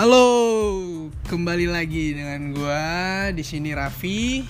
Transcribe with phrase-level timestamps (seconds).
[0.00, 0.32] Halo,
[1.28, 4.48] kembali lagi dengan gua di sini Raffi.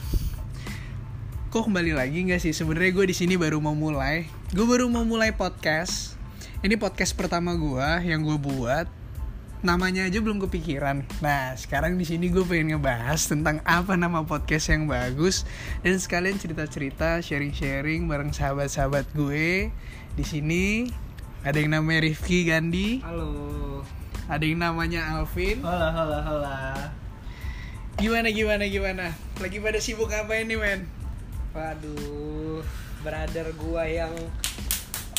[1.51, 2.55] Kok kembali lagi nggak sih?
[2.55, 4.31] Sebenarnya gue di sini baru mau mulai.
[4.55, 6.15] Gue baru mau mulai podcast.
[6.63, 8.87] Ini podcast pertama gua yang gue buat.
[9.67, 11.03] Namanya aja belum kepikiran.
[11.19, 15.43] Nah, sekarang di sini gue pengen ngebahas tentang apa nama podcast yang bagus
[15.83, 19.75] dan sekalian cerita-cerita, sharing-sharing bareng sahabat-sahabat gue.
[20.15, 20.87] Di sini
[21.43, 23.70] ada yang namanya Rifki Gandhi, Halo.
[24.31, 25.59] Ada yang namanya Alvin.
[25.59, 26.59] Hola, hola, hola.
[27.99, 29.11] Gimana gimana gimana?
[29.43, 30.87] Lagi pada sibuk apa ini, men?
[31.51, 32.63] Waduh,
[33.03, 34.15] brother gua yang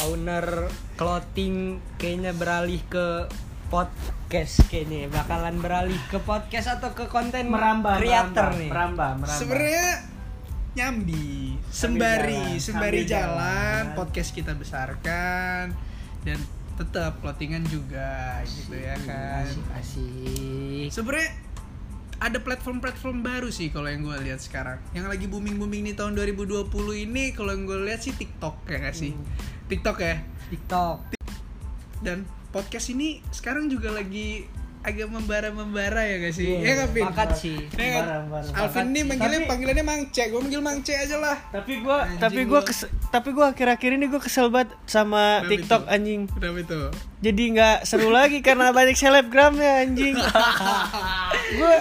[0.07, 3.27] owner clothing kayaknya beralih ke
[3.67, 8.69] podcast kayaknya bakalan beralih ke podcast atau ke konten merambah creator merambah, nih.
[8.71, 9.87] merambah merambah Sebenarnya
[10.71, 13.83] nyambi, sembari, jalan, sembari jalan, jalan.
[13.99, 15.75] podcast kita besarkan
[16.23, 16.39] dan
[16.79, 19.45] tetap clothingan juga gitu ya kan.
[19.47, 20.87] Asik, asik.
[20.91, 21.31] Sebenarnya
[22.21, 24.77] ada platform-platform baru sih kalau yang gue lihat sekarang.
[24.93, 26.69] Yang lagi booming-booming nih tahun 2020
[27.09, 29.17] ini kalau yang gue lihat sih TikTok ya nggak sih?
[29.65, 30.21] TikTok ya.
[30.53, 31.17] TikTok.
[32.05, 34.45] Dan podcast ini sekarang juga lagi
[34.81, 36.47] agak membara-membara ya gak sih?
[36.51, 37.03] Iya, ya nggak Vin?
[37.03, 37.57] Sepakat sih.
[37.71, 38.03] Ya kan?
[38.03, 38.43] Membara-membara.
[38.43, 39.05] Alvin Sepakat ini sih.
[39.05, 40.17] manggilnya Tapi- panggilannya Mang C.
[40.25, 41.37] Gue manggil Mang C aja lah.
[41.47, 42.61] tapi Anjing tapi gua.
[42.61, 45.91] kes, tapi gua akhir-akhir ini gua kesel banget sama Kenapa TikTok itu?
[45.91, 46.81] anjing Kenapa itu?
[47.21, 50.15] jadi nggak seru lagi karena banyak selebgram ya anjing
[51.57, 51.73] gua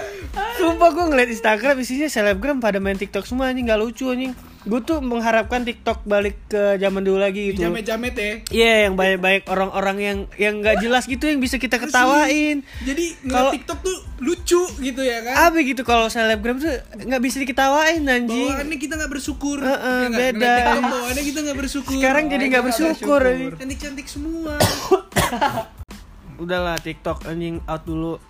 [0.54, 4.76] sumpah gua ngeliat Instagram isinya selebgram pada main TikTok semua anjing nggak lucu anjing gua
[4.78, 8.32] tuh mengharapkan TikTok balik ke zaman dulu lagi gitu Jamet-jamet ya.
[8.50, 12.60] Iya yang baik-baik orang-orang yang yang nggak jelas gitu yang bisa kita ketawain.
[12.80, 15.48] Jadi ngeliat Kalau- TikTok tuh lucu gitu ya kan?
[15.48, 18.52] Apa gitu kalau selebgram tuh nggak bisa diketawain anjing.
[18.52, 19.58] Bawaannya kita nggak bersyukur.
[19.58, 20.20] Heeh, Ya nggak?
[20.20, 20.52] beda.
[20.52, 21.96] TikTok bawaannya kita nggak bersyukur.
[21.96, 23.20] Sekarang jadi nggak bersyukur.
[23.56, 24.54] Cantik-cantik semua.
[26.42, 28.20] Udahlah TikTok anjing out dulu.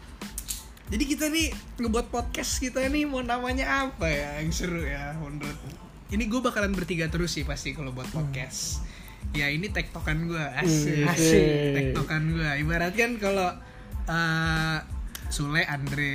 [0.86, 5.54] Jadi kita nih ngebuat podcast kita nih mau namanya apa ya yang seru ya menurut
[6.10, 8.82] ini gue bakalan bertiga terus sih pasti kalau buat podcast.
[9.30, 11.06] Ya ini tektokan gue asik.
[11.06, 13.48] asik tektokan gue ibarat kan kalau
[14.04, 14.78] eh,
[15.30, 16.14] Sule Andre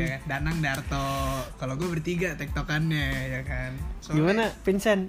[0.00, 0.20] ya kan?
[0.26, 1.08] Danang Darto.
[1.54, 3.76] Kalau gue bertiga tektokannya ya kan?
[4.00, 5.04] Soalnya- Gimana Vincent?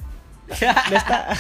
[0.92, 1.32] Desta.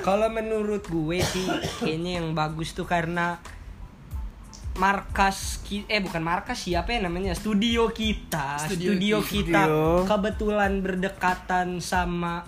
[0.00, 1.46] Kalau menurut gue sih
[1.78, 3.38] kayaknya yang bagus tuh karena
[4.74, 9.62] markas ki eh bukan markas siapa ya namanya studio kita Studio studio, kita.
[9.70, 10.02] Studio.
[10.02, 12.42] kebetulan berdekatan sama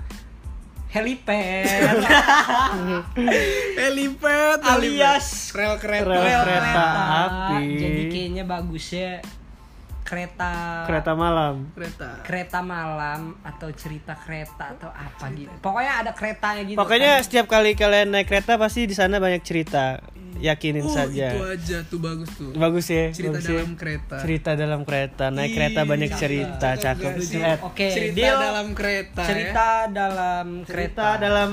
[0.90, 2.02] helipad
[3.78, 6.84] Helipad alias rel kereta Rel kereta
[7.30, 7.64] api.
[7.78, 9.22] jadi kayaknya bagusnya
[10.06, 11.66] kereta Kereta malam.
[11.74, 17.24] kereta kereta malam atau cerita kereta atau apa gitu pokoknya ada keretanya gitu Pokoknya kan.
[17.26, 19.98] setiap kali kalian naik kereta pasti di sana banyak cerita.
[20.36, 21.32] Yakinin oh saja.
[21.32, 23.08] itu aja tuh bagus tuh Bagus ya.
[23.08, 23.56] cerita bagus ya.
[23.56, 25.24] dalam kereta Cerita dalam kereta.
[25.30, 26.20] Naik Ih, kereta banyak cakep.
[26.20, 26.68] cerita.
[26.76, 27.12] Cakep
[27.64, 28.36] oke cerita deal.
[28.38, 29.26] dalam kereta ya.
[29.26, 31.50] cerita dalam kereta Kereta dalam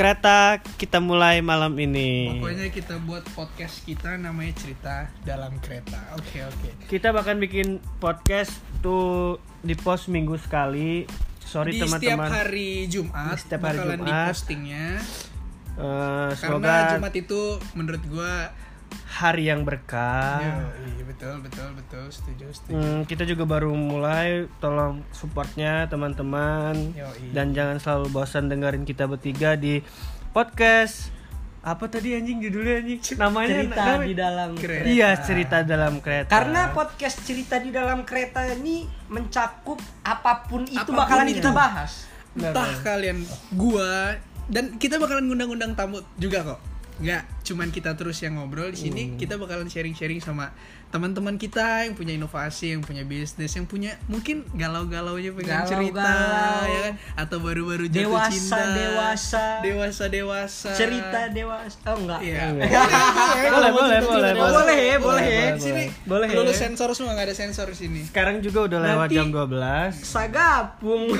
[0.00, 2.40] kereta kita mulai malam ini.
[2.40, 6.00] Pokoknya kita buat podcast kita namanya cerita dalam kereta.
[6.16, 6.88] Oke oke.
[6.88, 8.48] Kita bahkan bikin podcast
[8.80, 11.04] tuh di post minggu sekali.
[11.44, 12.30] Sorry Di setiap teman-teman.
[12.32, 14.00] hari Jumat Di setiap hari Jumat.
[14.00, 14.86] dipostingnya.
[15.76, 17.40] Eh, Karena semoga Jumat itu
[17.76, 18.32] menurut gua
[19.06, 20.40] hari yang berkah.
[20.40, 20.56] Yo,
[20.90, 22.74] iya betul betul betul setuju setuju.
[22.74, 27.30] Hmm, kita juga baru mulai, tolong supportnya teman-teman Yoi.
[27.30, 29.84] dan jangan selalu bosan dengerin kita bertiga di
[30.30, 31.12] podcast
[31.60, 34.80] apa tadi anjing judulnya anjing namanya cerita namanya- di dalam Kereta.
[34.80, 34.88] kereta.
[34.88, 40.80] iya cerita dalam kereta Karena podcast cerita di dalam kereta ini mencakup apa pun itu
[40.80, 41.36] Apa pun bakalan itu.
[41.36, 42.08] kita bahas.
[42.32, 43.20] Entah kalian
[43.52, 44.16] gua
[44.48, 46.60] dan kita bakalan ngundang-undang tamu juga kok.
[47.00, 50.52] Nggak cuman kita terus yang ngobrol di sini, kita bakalan sharing-sharing sama
[50.86, 55.70] teman-teman kita yang punya inovasi, yang punya bisnis, yang punya mungkin galau-galaunya pengen Galau-galau.
[55.70, 56.10] cerita
[56.66, 58.58] ya kan atau baru-baru jatuh Dewasa, cinta.
[58.74, 59.44] dewasa.
[59.60, 60.70] Dewasa dewasa.
[60.72, 61.78] Cerita dewasa.
[61.84, 62.20] Oh enggak.
[62.20, 62.42] Iya.
[63.50, 64.52] Boleh, boleh, boleh, boleh.
[64.52, 65.46] Boleh ya, boleh ya.
[65.50, 66.36] Di sini Boleh ya.
[66.36, 68.00] lulus sensor semua nggak ada sensor di sini.
[68.04, 71.06] sekarang juga udah lewat Nanti- jam 12 Sagapung.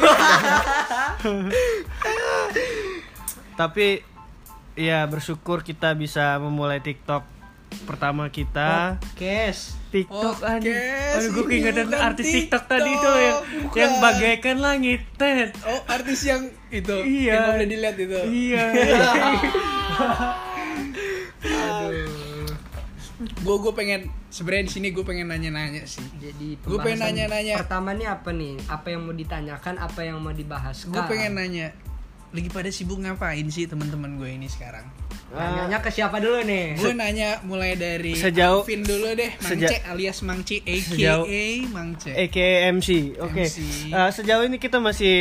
[3.56, 4.00] tapi
[4.80, 7.28] ya bersyukur kita bisa memulai TikTok
[7.84, 9.76] pertama kita Kes.
[9.90, 10.74] TikTok Oke, anjing.
[11.18, 13.78] Aduh gue keingetan artis TikTok, TikTok, tadi tuh yang bukan.
[13.78, 15.50] yang bagaikan langit Ted.
[15.66, 17.30] Oh, artis yang itu Iya.
[17.30, 18.18] yang boleh dilihat itu.
[18.26, 18.64] Iya.
[21.42, 22.48] Aduh.
[23.20, 24.00] Gue gue pengen
[24.32, 26.06] sebenarnya di sini gue pengen nanya-nanya sih.
[26.16, 27.60] Jadi Gua pengen nanya-nanya.
[27.60, 28.56] Pertama nih apa nih?
[28.66, 29.74] Apa yang mau ditanyakan?
[29.76, 30.88] Apa yang mau dibahas?
[30.88, 31.74] Gue pengen nanya
[32.30, 34.86] lagi pada sibuk ngapain sih teman-teman gue ini sekarang?
[35.30, 36.74] Nanyanya ke siapa dulu nih?
[36.74, 41.26] Gue nanya mulai dari Sejauh- Alvin dulu deh, Mangce alias Mangci aka Sejauh-
[41.70, 42.10] Mangce.
[42.10, 42.88] AKA MC.
[43.16, 43.46] Oke.
[43.46, 43.58] MC.
[43.88, 45.14] Eh, sejauh ini kita masih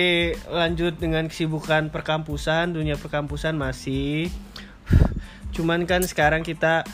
[0.46, 4.34] lanjut dengan kesibukan perkampusan, dunia perkampusan masih.
[5.50, 6.86] Cuman kan sekarang kita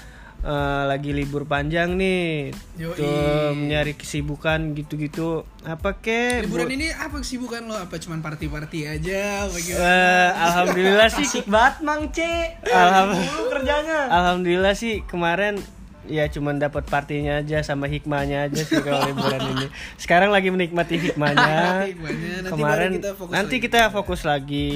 [0.46, 2.54] eh, lagi libur panjang nih.
[2.78, 2.94] Yoi.
[2.94, 5.42] Tuh nyari kesibukan gitu-gitu.
[5.62, 6.46] Apa kek?
[6.46, 7.74] Liburan Bu- ini apa kesibukan lo?
[7.76, 9.50] Apa cuman party-party aja?
[9.50, 9.82] Bagaimana?
[9.82, 12.20] Eh, alhamdulillah sih Asik banget Mang C.
[12.64, 13.50] Alhamdulillah.
[13.52, 14.00] Kerjanya.
[14.08, 15.58] Alhamdulillah sih kemarin
[16.06, 19.68] ya cuman dapat partinya aja sama hikmahnya aja sih kalau liburan ini.
[19.98, 21.58] Sekarang lagi menikmati hikmahnya.
[21.90, 22.46] Hikmahnya.
[22.46, 23.66] Nanti kemarin kita fokus nanti lagi.
[23.66, 24.70] kita fokus lagi.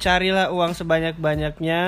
[0.00, 1.82] Carilah uang sebanyak-banyaknya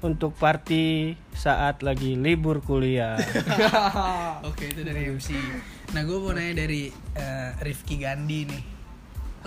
[0.00, 3.20] untuk party saat lagi libur kuliah.
[4.48, 5.36] Oke itu dari MC.
[5.92, 8.62] Nah gue mau nanya dari eh, Rifki Gandhi nih.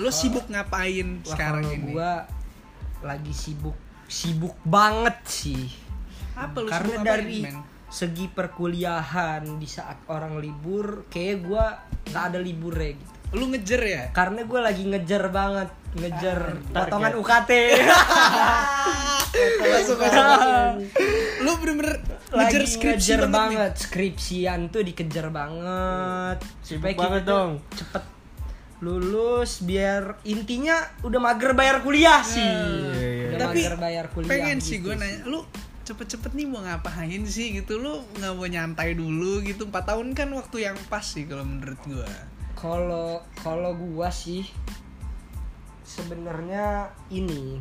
[0.01, 1.91] Lo sibuk ngapain Wah, sekarang kalau ini?
[1.93, 2.11] gua
[3.05, 3.77] lagi sibuk
[4.09, 5.69] sibuk banget sih.
[6.33, 7.57] Apa lo Karena sibuk dari men?
[7.93, 11.77] segi perkuliahan di saat orang libur, kayak gua
[12.09, 13.13] nggak ada libur ya gitu.
[13.37, 14.03] Lu ngejer ya?
[14.13, 16.39] Karena gue lagi ngejar banget, ngejar
[16.73, 17.51] potongan UKT.
[21.43, 21.97] Lu bener-bener
[22.33, 26.37] lagi ngejer skripsi ngejar banget, banget, skripsian tuh dikejar banget.
[26.65, 27.51] Sibuk Supaya kita banget dong.
[27.73, 28.03] cepet
[28.83, 30.75] lulus biar intinya
[31.07, 32.43] udah mager bayar kuliah sih.
[32.43, 33.31] iya.
[33.37, 34.29] Udah Tapi mager bayar kuliah.
[34.29, 35.39] pengen sih gitu gue nanya, lu
[35.83, 40.27] cepet-cepet nih mau ngapain sih gitu lu nggak mau nyantai dulu gitu 4 tahun kan
[40.31, 42.07] waktu yang pas sih kalau menurut gue
[42.55, 44.47] Kalau kalau gua sih
[45.83, 47.59] sebenarnya ini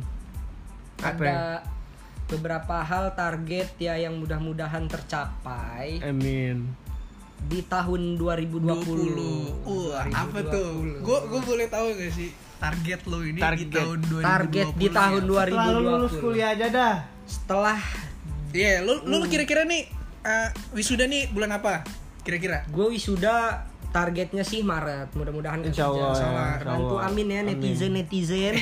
[0.99, 1.37] Apa ada
[2.25, 6.71] beberapa hal target ya yang mudah-mudahan tercapai Amin.
[7.43, 8.63] di tahun 2020.
[8.63, 10.69] 20 Wah, apa tuh?
[11.03, 13.69] Gue gue boleh tahu gak sih target lo ini di Target.
[13.75, 15.27] tahun 2020 Target di tahun ya?
[15.27, 15.43] 2020.
[15.43, 16.95] Setelah lu lulus kuliah aja dah.
[17.27, 17.79] Setelah
[18.53, 19.89] Iya, lu lu kira-kira nih
[20.23, 21.83] eh, wisuda nih bulan apa?
[22.23, 22.63] Kira-kira?
[22.71, 25.13] gue wisuda targetnya sih Maret.
[25.13, 26.25] Mudah-mudahan Insya Allah, ya,
[26.57, 27.07] insya Bantu Allah.
[27.07, 28.53] amin ya netizen netizen.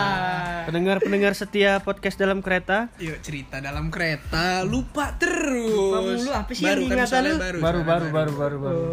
[0.70, 2.88] Pendengar-pendengar setia podcast dalam kereta.
[2.96, 5.74] Yuk cerita dalam kereta lupa terus.
[5.74, 7.40] Lupa mulu, apa sih yang baru kan diingatan soalnya lu?
[7.40, 8.84] baru, Baru soalnya baru baru baru baru.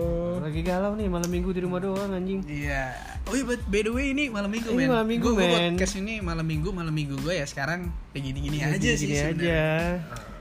[0.41, 2.41] Lagi galau nih malam minggu di rumah doang anjing.
[2.43, 2.83] Iya.
[3.27, 4.87] Oh iya, but by the way ini malam minggu Ini men.
[4.89, 5.75] malam minggu, Gua- gua men.
[5.75, 9.45] podcast ini malam minggu, malam minggu gue ya sekarang kayak gini-gini aja sih Gini sebenarnya.
[9.45, 9.61] aja.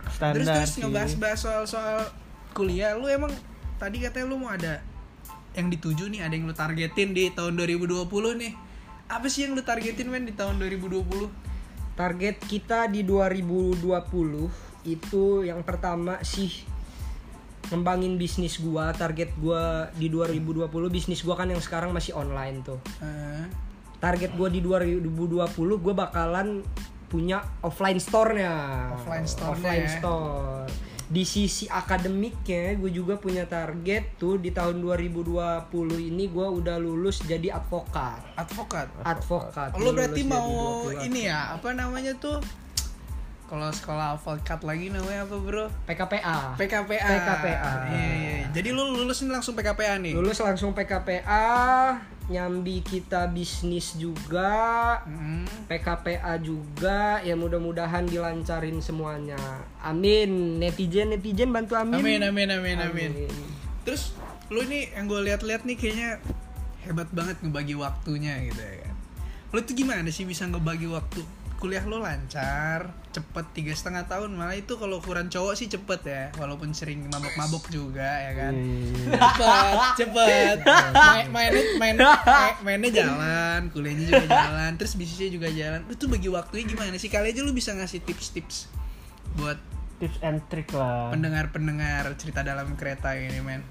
[0.09, 0.81] Standar Terus terus sih.
[0.81, 1.99] ngebahas-bahas soal-soal
[2.53, 3.35] kuliah, lu emang
[3.77, 4.81] tadi katanya lu mau ada
[5.56, 8.05] yang dituju nih, ada yang lu targetin di tahun 2020
[8.37, 8.53] nih.
[9.08, 11.03] Apa sih yang lu targetin men di tahun 2020?
[11.97, 13.81] Target kita di 2020
[14.85, 16.53] itu yang pertama sih
[17.73, 18.93] ngembangin bisnis gua.
[18.93, 22.79] Target gua di 2020 bisnis gua kan yang sekarang masih online tuh.
[23.00, 23.44] Eh,
[23.97, 26.61] Target gua di 2020 gua bakalan
[27.09, 28.55] punya offline store-nya.
[28.93, 29.94] Offline store-nya Offline ya.
[29.99, 30.67] store.
[31.06, 35.70] Di sisi akademiknya gue juga punya target tuh di tahun 2020
[36.03, 38.19] ini gua udah lulus jadi advokat.
[38.35, 38.91] advokat.
[39.06, 39.70] Advokat.
[39.79, 42.43] Lo berarti mau ini ya, apa namanya tuh?
[43.47, 45.70] Kalau sekolah advokat lagi namanya apa, Bro?
[45.87, 46.58] PKPA.
[46.58, 47.06] PKPA.
[47.06, 47.73] PKPA.
[47.94, 48.47] Iya, iya.
[48.50, 50.19] Jadi lu lulus langsung PKPA nih.
[50.19, 51.47] Lulus langsung PKPA,
[52.26, 55.47] nyambi kita bisnis juga, Hmm.
[55.71, 57.23] PKPA juga.
[57.23, 59.38] Ya mudah-mudahan dilancarin semuanya.
[59.78, 60.59] Amin.
[60.59, 62.02] Netizen netizen bantu amin.
[62.02, 63.11] Amin, amin, amin, amin.
[63.87, 64.14] Terus
[64.50, 66.11] lu ini yang gue lihat-lihat nih kayaknya
[66.87, 68.95] hebat banget ngebagi waktunya gitu ya kan.
[69.54, 71.23] Lu tuh gimana sih bisa ngebagi waktu?
[71.56, 76.25] Kuliah lu lancar, cepet tiga setengah tahun malah itu kalau ukuran cowok sih cepet ya,
[76.36, 78.52] walaupun sering mabok-mabok juga ya kan.
[78.52, 79.16] Iya.
[79.96, 80.92] cepet, cepet.
[80.92, 85.80] Main, mainnya, main, main- mainnya jalan, kuliahnya juga jalan, terus bisnisnya juga jalan.
[85.88, 87.08] Lu tuh bagi waktunya gimana sih?
[87.08, 88.68] Kali aja lu bisa ngasih tips-tips
[89.40, 89.56] buat
[89.96, 91.08] Tips and trick lah.
[91.08, 93.64] pendengar-pendengar cerita dalam kereta ini men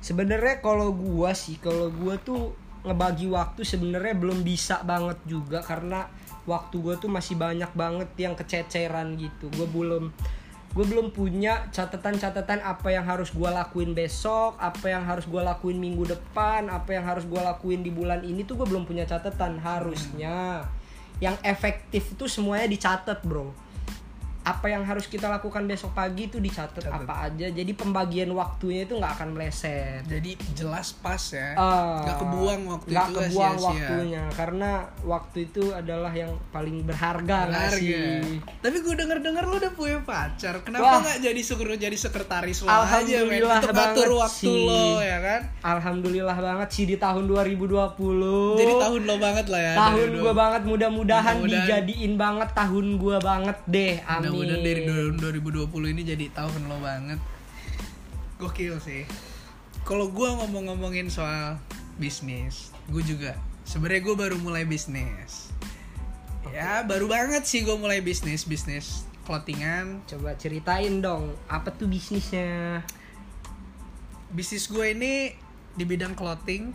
[0.00, 6.06] Sebenarnya kalau gua sih, kalau gua tuh ngebagi waktu sebenarnya belum bisa banget juga karena
[6.46, 9.52] waktu gua tuh masih banyak banget yang kececeran gitu.
[9.52, 10.04] Gua belum
[10.76, 15.80] gue belum punya catatan-catatan apa yang harus gua lakuin besok, apa yang harus gua lakuin
[15.80, 19.56] minggu depan, apa yang harus gua lakuin di bulan ini tuh gue belum punya catatan
[19.56, 20.68] harusnya.
[21.16, 23.65] Yang efektif itu semuanya dicatat, Bro.
[24.46, 27.02] Apa yang harus kita lakukan besok pagi itu dicatat Catat.
[27.02, 31.52] apa aja jadi pembagian waktunya itu nggak akan meleset Jadi jelas pas ya.
[31.52, 33.66] Ah, Nggak kebuang waktu nggak itu nggak kebuang sia-sia.
[33.66, 34.70] waktunya karena
[35.02, 37.74] waktu itu adalah yang paling berharga Berharga.
[37.74, 40.62] sih Tapi gue denger dengar lu udah punya pacar.
[40.62, 43.42] Kenapa nggak jadi suruh jadi sekretaris lo aja, men?
[43.42, 44.62] Untuk ngatur waktu sih.
[44.64, 45.40] lo ya kan?
[45.66, 47.82] alhamdulillah banget sih di tahun 2020
[48.54, 49.74] Jadi tahun lo banget lah ya.
[49.76, 51.66] tahun dua- banget mudah-mudahan Mudah-mudahan.
[51.66, 56.78] dijadiin banget tahun gua banget deh amin Mudah-mudahan dari du- 2020 ini jadi tahun lo
[56.84, 57.20] banget.
[58.36, 59.08] Gokil sih.
[59.86, 61.56] Kalau gue ngomong-ngomongin soal
[61.96, 63.38] bisnis, gue juga.
[63.64, 65.48] Sebenarnya gue baru mulai bisnis.
[66.52, 70.06] Ya baru banget sih gue mulai bisnis bisnis clothingan.
[70.06, 72.80] coba ceritain dong apa tuh bisnisnya
[74.30, 75.34] Bisnis gue ini
[75.78, 76.74] di bidang clothing,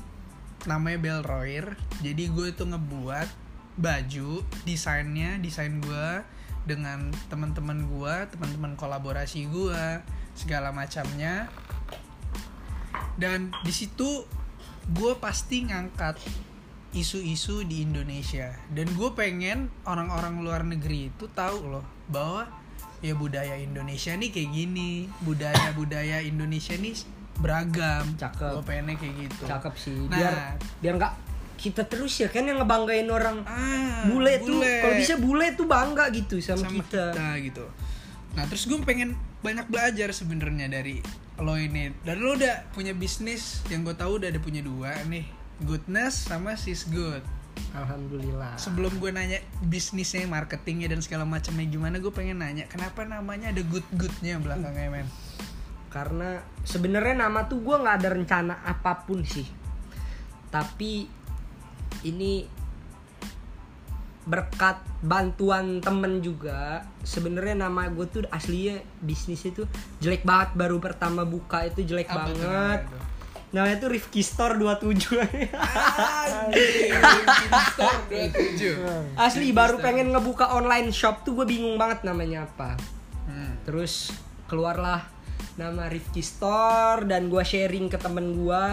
[0.66, 1.76] namanya Belroyer.
[2.00, 3.28] Jadi gue itu ngebuat
[3.76, 6.08] baju, desainnya, desain gue
[6.68, 9.84] dengan teman-teman gue, teman-teman kolaborasi gue,
[10.38, 11.50] segala macamnya.
[13.18, 14.26] Dan di situ
[14.90, 16.18] gue pasti ngangkat
[16.92, 22.44] isu-isu di Indonesia dan gue pengen orang-orang luar negeri itu tahu loh bahwa
[23.00, 26.92] ya budaya Indonesia nih kayak gini budaya budaya Indonesia nih
[27.40, 28.60] beragam Cakep.
[28.60, 30.20] gue pengennya kayak gitu cakep sih Nah.
[30.20, 30.36] biar
[30.84, 31.14] biar nggak
[31.62, 33.46] kita terus ya kan yang ngebanggain orang.
[33.46, 37.06] Ah bule tuh kalau bisa bule tuh bangga gitu sama, sama kita.
[37.14, 37.30] kita.
[37.46, 37.66] gitu.
[38.34, 39.14] Nah terus gue pengen
[39.46, 41.02] banyak belajar sebenarnya dari
[41.42, 41.94] lo ini.
[42.02, 45.26] Dan lo udah punya bisnis yang gue tahu udah ada punya dua nih.
[45.62, 47.22] Goodness sama sis good.
[47.78, 48.58] Alhamdulillah.
[48.58, 53.62] Sebelum gue nanya bisnisnya marketingnya dan segala macamnya gimana gue pengen nanya kenapa namanya ada
[53.62, 55.08] good goodnya belakangnya men?
[55.92, 59.46] Karena sebenarnya nama tuh gue nggak ada rencana apa pun sih.
[60.52, 61.21] Tapi
[62.08, 62.46] ini
[64.22, 66.86] berkat bantuan temen juga.
[67.02, 69.66] Sebenarnya nama gue tuh aslinya bisnis itu
[70.00, 70.54] jelek banget.
[70.54, 72.42] Baru pertama buka itu jelek Apa banget.
[72.42, 73.04] namanya tuh?
[73.52, 78.80] namanya tuh Rifki Store 27 Anjing, Bikin store 27
[79.28, 82.80] asli baru pengen ngebuka online shop tuh gue bingung banget namanya apa.
[83.28, 83.60] Hmm.
[83.68, 84.16] terus
[84.48, 85.04] keluarlah
[85.60, 88.66] nama Rifki Store dan gua sharing ke temen gua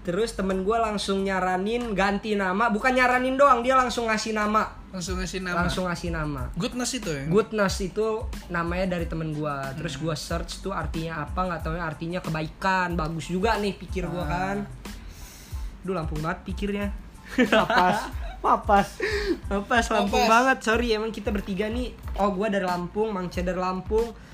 [0.00, 4.80] terus temen gua langsung nyaranin ganti nama bukan nyaranin doang dia langsung ngasih nama.
[4.90, 5.58] Langsung ngasih nama.
[5.62, 6.42] Langsung ngasih nama.
[6.58, 7.24] Goodness itu ya?
[7.30, 9.70] Goodness itu namanya dari temen gua.
[9.76, 12.98] Terus gua search tuh artinya apa nggak tahu artinya kebaikan.
[12.98, 14.56] Bagus juga nih pikir gua kan.
[15.84, 16.88] Duh lampung banget pikirnya.
[17.54, 18.10] Papas.
[18.40, 18.88] Papas.
[19.52, 21.92] Apa Lampung banget sorry emang kita bertiga nih.
[22.18, 24.29] Oh gua dari Lampung Mang C dari Lampung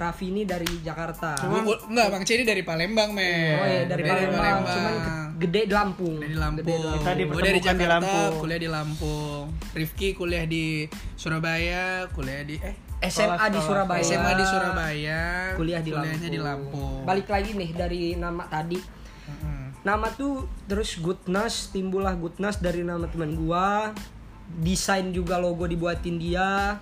[0.00, 1.36] Raffi ini dari Jakarta.
[1.44, 3.52] Gua- enggak bang Cedi dari Palembang men.
[3.54, 4.56] Oh iya dari Palembang.
[4.64, 6.14] Cuman ke- gede di Lampung.
[6.16, 6.64] Dari Lampung.
[6.64, 6.96] Gede di Lampung.
[6.96, 8.32] Kita gue dari dipertemukan di Jakarta Lampung.
[8.40, 9.42] kuliah di Lampung.
[9.70, 10.64] Rifki kuliah di
[11.14, 13.12] Surabaya kuliah di eh SMA
[13.46, 14.02] di Sekolah, Surabaya.
[14.02, 15.20] SMA di Surabaya
[15.54, 16.32] kuliah di kuliahnya Lampung.
[16.32, 17.00] di Lampung.
[17.04, 18.80] Balik lagi nih dari nama tadi.
[19.22, 19.58] Mm-mm.
[19.80, 20.34] nama tuh
[20.66, 23.92] terus goodness timbullah goodness dari nama teman gua.
[24.50, 26.76] Desain juga logo dibuatin dia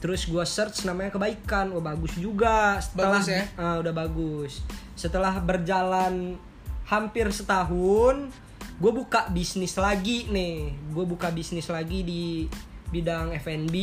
[0.00, 3.42] terus gua search namanya kebaikan oh bagus juga setelah Bagus ya?
[3.60, 4.64] Ah, udah bagus
[4.96, 6.40] setelah berjalan
[6.88, 8.32] hampir setahun
[8.80, 12.48] gue buka bisnis lagi nih gue buka bisnis lagi di
[12.88, 13.76] bidang F&B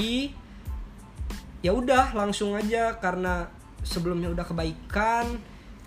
[1.62, 3.46] ya udah langsung aja karena
[3.86, 5.38] sebelumnya udah kebaikan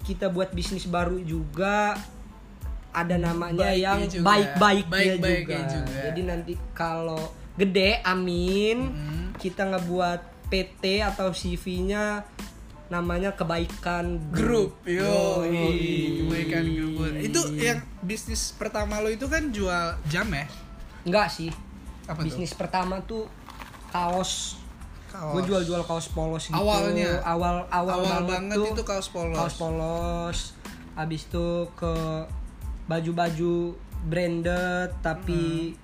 [0.07, 1.99] kita buat bisnis baru juga
[2.91, 4.25] ada namanya Baiknya yang juga.
[4.27, 5.75] baik-baiknya Baik-baiknya juga.
[5.75, 6.01] juga.
[6.11, 7.23] jadi nanti kalau
[7.61, 8.79] gede amin.
[8.89, 9.27] Mm.
[9.41, 12.25] kita ngebuat PT atau CV-nya
[12.91, 16.91] namanya kebaikan grup yo kebaikan grup
[17.21, 20.49] itu yang bisnis pertama lo itu kan jual jam ya?
[21.05, 21.51] Enggak sih.
[22.09, 23.29] Apa bisnis pertama tuh
[23.93, 24.57] kaos.
[25.11, 25.35] Kaos.
[25.35, 26.55] gue jual-jual kaus polos gitu.
[26.55, 27.19] Awalnya?
[27.27, 29.37] awal awal, awal, banget, banget, tuh itu kaos polos.
[29.37, 30.39] kaos polos.
[30.95, 31.95] Habis itu ke
[32.87, 33.75] baju-baju
[34.07, 35.75] branded tapi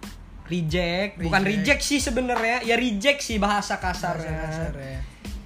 [0.46, 1.48] reject bukan Hmm.
[1.48, 1.62] Reject.
[1.68, 5.00] reject sih sebenarnya ya reject sih bahasa kasarnya Kasar ya.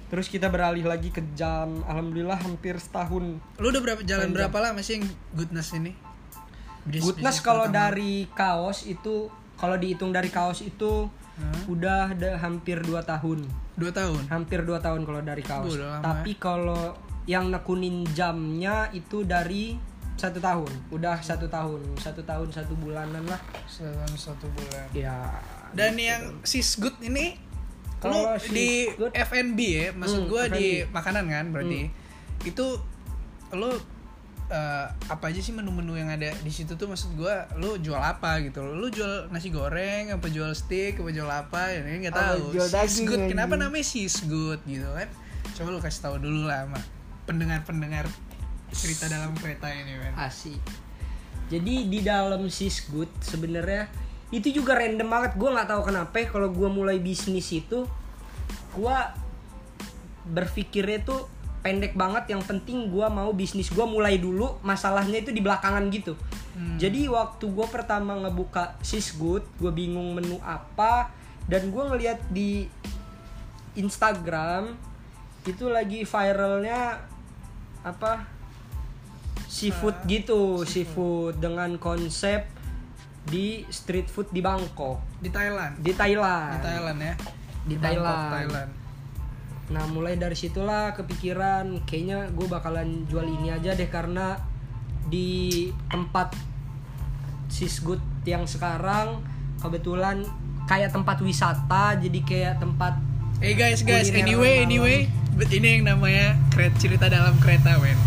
[0.07, 4.79] terus kita beralih lagi ke jam alhamdulillah hampir setahun Lu udah berapa jalan berapa lama
[4.79, 5.95] sih yang goodness ini?
[6.83, 11.63] Bis- goodness kalau dari kaos itu kalau dihitung dari kaos itu Hah?
[11.67, 14.27] udah ada hampir 2 tahun dua tahun.
[14.27, 16.93] hampir 2 tahun kalau dari kaos tapi kalau
[17.23, 19.77] yang nekunin jamnya itu dari
[20.13, 20.71] satu tahun.
[20.89, 21.81] Udah satu tahun.
[21.97, 23.41] Satu tahun satu bulanan lah.
[23.65, 24.85] Selama satu bulan.
[24.91, 25.17] ya
[25.71, 27.37] Dan yang sis good ini
[27.97, 31.85] Kalau di Good- F&B ya, maksud Hmm, gua di makanan kan berarti.
[32.41, 32.81] Itu
[33.53, 33.69] lu
[34.49, 38.41] eh, apa aja sih menu-menu yang ada di situ tuh maksud gue lu jual apa
[38.41, 38.59] gitu?
[38.65, 41.71] Lu jual nasi goreng apa jual steak apa jual apa?
[41.71, 42.57] Ya nggak Apa tahu.
[42.57, 45.07] jual Sis good kenapa namanya sis good gitu kan?
[45.55, 46.81] Coba lu kasih tahu dulu lah sama
[47.23, 48.09] pendengar-pendengar
[48.71, 50.13] cerita dalam kereta ini men.
[50.17, 50.59] Asik.
[51.51, 53.91] Jadi di dalam sisgood sebenarnya
[54.31, 55.31] itu juga random banget.
[55.35, 57.83] Gue nggak tahu kenapa ya, kalau gue mulai bisnis itu
[58.71, 58.97] gue
[60.31, 61.27] berpikirnya tuh
[61.59, 62.31] pendek banget.
[62.31, 66.15] Yang penting gue mau bisnis gue mulai dulu masalahnya itu di belakangan gitu.
[66.51, 66.75] Hmm.
[66.75, 71.07] jadi waktu gue pertama ngebuka sisgood gue bingung menu apa
[71.47, 72.67] dan gue ngeliat di
[73.79, 74.75] Instagram
[75.47, 76.99] itu lagi viralnya
[77.81, 78.27] apa
[79.51, 81.35] seafood Ah, gitu seafood.
[81.37, 82.47] dengan konsep
[83.21, 87.13] di street food di Bangkok di Thailand di Thailand di Thailand ya
[87.61, 88.31] Di Bangkok, Thailand.
[88.33, 88.71] Thailand.
[89.69, 94.39] Nah mulai dari situlah kepikiran kayaknya gue bakalan jual ini aja deh karena
[95.05, 96.33] di tempat
[97.47, 99.19] Sisgut yang sekarang
[99.59, 100.23] kebetulan
[100.65, 102.95] kayak tempat wisata jadi kayak tempat
[103.37, 104.65] Eh guys guys, Kuliner anyway malam.
[104.69, 104.97] anyway,
[105.49, 106.37] ini yang namanya
[106.77, 107.97] cerita dalam kereta men.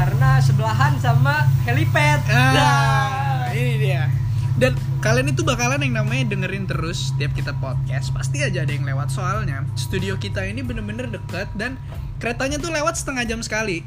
[0.00, 2.24] Karena sebelahan sama helipad.
[2.32, 4.08] Ah, Nah, ini dia.
[4.56, 4.72] Dan
[5.04, 8.08] kalian itu bakalan yang namanya dengerin terus setiap kita podcast.
[8.08, 9.60] Pasti aja ada yang lewat soalnya.
[9.76, 11.76] Studio kita ini bener-bener deket dan
[12.16, 13.84] keretanya tuh lewat setengah jam sekali.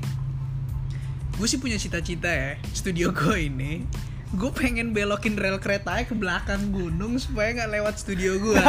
[1.34, 3.82] Gue sih punya cita-cita ya, studio gue ini.
[4.38, 8.62] Gue pengen belokin rel keretanya ke belakang gunung supaya nggak lewat studio gue.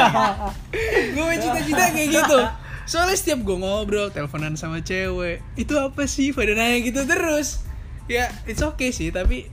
[1.13, 2.41] gue punya cita-cita kayak gitu.
[2.85, 6.37] Soalnya setiap gue ngobrol, teleponan sama cewek, itu apa sih?
[6.37, 7.65] Pada nanya gitu terus.
[8.05, 9.49] Ya, it's okay sih, tapi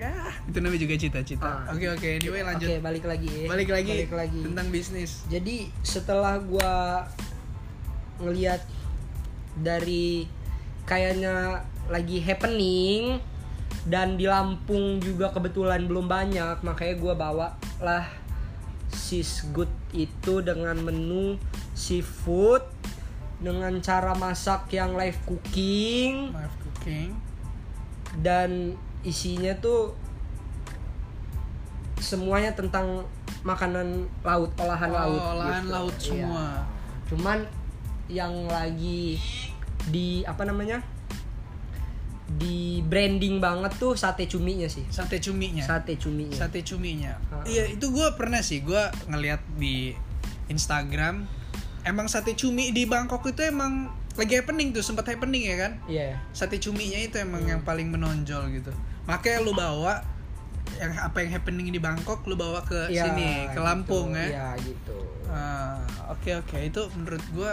[0.00, 1.68] ya itu namanya juga cita-cita.
[1.68, 1.72] Ah.
[1.76, 2.68] Oke oke, anyway lanjut.
[2.68, 3.48] Oke balik lagi.
[3.48, 4.40] Balik lagi, Balik lagi.
[4.44, 5.24] tentang bisnis.
[5.28, 7.04] Jadi setelah gua
[8.20, 8.60] ngelihat
[9.60, 10.24] dari
[10.84, 13.20] kayaknya lagi happening
[13.88, 17.48] dan di Lampung juga kebetulan belum banyak makanya gua bawa
[17.80, 18.04] lah
[18.92, 21.40] sis good itu dengan menu
[21.80, 22.60] seafood
[23.40, 27.16] dengan cara masak yang live cooking Maaf cooking.
[28.20, 29.96] dan isinya tuh
[31.96, 33.04] semuanya tentang
[33.40, 35.72] makanan laut olahan Oh, laut olahan gitu.
[35.72, 36.04] laut Iya.
[36.06, 36.46] semua.
[37.06, 37.38] cuman
[38.06, 39.16] yang lagi
[39.88, 40.84] di apa namanya
[42.30, 45.64] di branding banget tuh sate cuminya sih Sate cuminya.
[45.64, 47.12] sate cuminya Sate cuminya.
[47.42, 48.60] Iya, itu gue pernah sih.
[48.60, 49.90] Gue ngeliat di
[50.46, 51.26] Instagram.
[51.82, 55.72] Emang sate cumi di Bangkok itu emang lagi happening tuh, sempat happening ya kan?
[55.86, 57.50] iya Sate cuminya itu emang Hmm.
[57.50, 58.68] yang paling menonjol gitu.
[59.04, 60.02] Makanya lu bawa
[60.76, 63.60] yang apa yang happening di Bangkok lu bawa ke Iya, sini, ke gitu.
[63.60, 64.26] Lampung ya.
[64.26, 67.52] iya gitu Ah, Oke oke itu menurut gue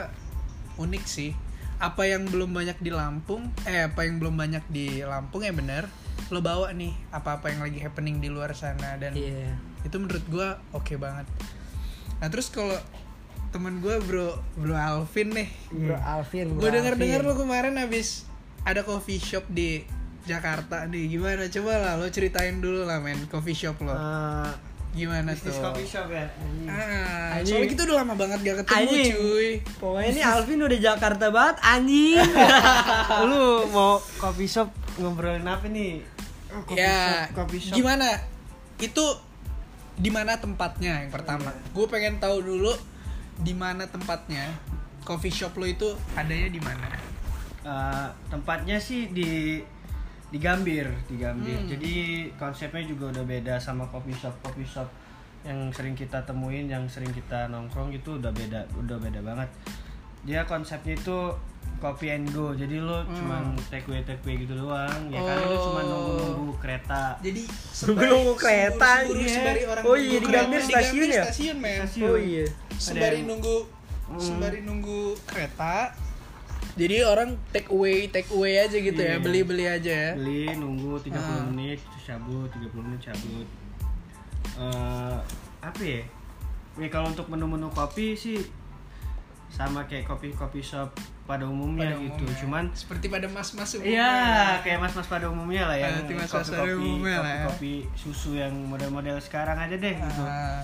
[0.78, 1.32] unik sih.
[1.78, 5.86] Apa yang belum banyak di Lampung, eh apa yang belum banyak di Lampung ya bener.
[6.28, 10.48] Lo bawa nih apa-apa yang lagi happening di luar sana dan iya itu menurut gue
[10.74, 11.30] oke banget.
[12.18, 12.76] Nah terus kalau
[13.50, 17.30] temen gue bro bro Alvin nih, bro Alvin gue denger dengar Alvin.
[17.30, 18.28] lo kemarin habis
[18.62, 19.84] ada coffee shop di
[20.24, 21.08] Jakarta nih.
[21.10, 21.48] Gimana?
[21.48, 24.52] Coba lah lo ceritain dulu lah men coffee shop lo Eh,
[24.94, 25.64] gimana bisnis tuh?
[25.64, 26.28] coffee shop ya?
[26.68, 27.48] Ah, Anjing.
[27.56, 29.12] soalnya kita udah lama banget gak ketemu Anjing.
[29.14, 29.50] cuy.
[29.80, 32.20] Pokoknya ini Alvin udah Jakarta banget anjing.
[33.30, 36.04] Lu mau coffee shop ngobrolin apa nih?
[36.50, 37.76] Oh, coffee ya shop, coffee shop.
[37.76, 38.08] gimana?
[38.78, 39.06] Itu
[39.96, 41.56] di mana tempatnya yang pertama?
[41.72, 42.76] Gue pengen tahu dulu
[43.42, 44.50] di mana tempatnya
[45.06, 47.18] coffee shop lo itu adanya di mana
[47.68, 49.60] Eh, tempatnya sih di
[50.32, 51.60] di Gambir, di Gambir.
[51.60, 51.68] Hmm.
[51.68, 51.94] Jadi
[52.40, 54.88] konsepnya juga udah beda sama coffee shop coffee shop
[55.44, 59.50] yang sering kita temuin, yang sering kita nongkrong itu udah beda, udah beda banget.
[60.24, 61.32] Dia konsepnya itu
[61.78, 62.52] coffee and go.
[62.52, 63.12] Jadi lo Hmm.
[63.12, 65.02] cuman take away take away gitu doang.
[65.08, 65.62] Ya kan lo Oh.
[65.64, 67.04] cuma nunggu-nunggu kereta.
[67.20, 67.42] jadi
[67.88, 70.38] Nunggu kereta, sembari, sembari orang Oh nunggu iya, di kereta.
[70.40, 71.24] Gambir Di stasiun ya?
[71.24, 72.08] stasiun men Stasiun.
[72.08, 73.56] oh iya sembari nunggu
[74.08, 74.20] Hmm.
[74.20, 75.76] sembari nunggu kereta
[76.74, 79.20] jadi orang take away take away aja gitu ya Iya.
[79.20, 81.44] beli beli aja ya beli nunggu 30 Ah.
[81.44, 83.48] menit terus cabut 30 menit cabut
[84.56, 85.18] Eh
[85.60, 86.02] apa ya
[86.76, 88.42] ya kalau untuk menu-menu kopi sih
[89.48, 90.92] sama kayak kopi kopi shop
[91.24, 92.40] pada umumnya Pada gitu umumnya.
[92.40, 95.88] cuman seperti pada mas mas Iya, kayak mas-mas pada umumnya lah ya.
[95.92, 97.46] Seperti mas-mas pada umumnya lah ya.
[97.48, 100.24] kopi susu yang model-model sekarang aja deh gitu.
[100.24, 100.64] Ah.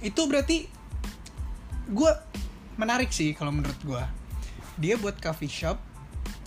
[0.00, 0.64] itu berarti
[1.86, 2.12] gue
[2.76, 4.00] menarik sih kalau menurut gue
[4.78, 5.76] dia buat coffee shop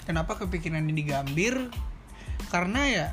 [0.04, 1.70] kenapa kepikiran ini Gambir
[2.50, 3.08] karena ya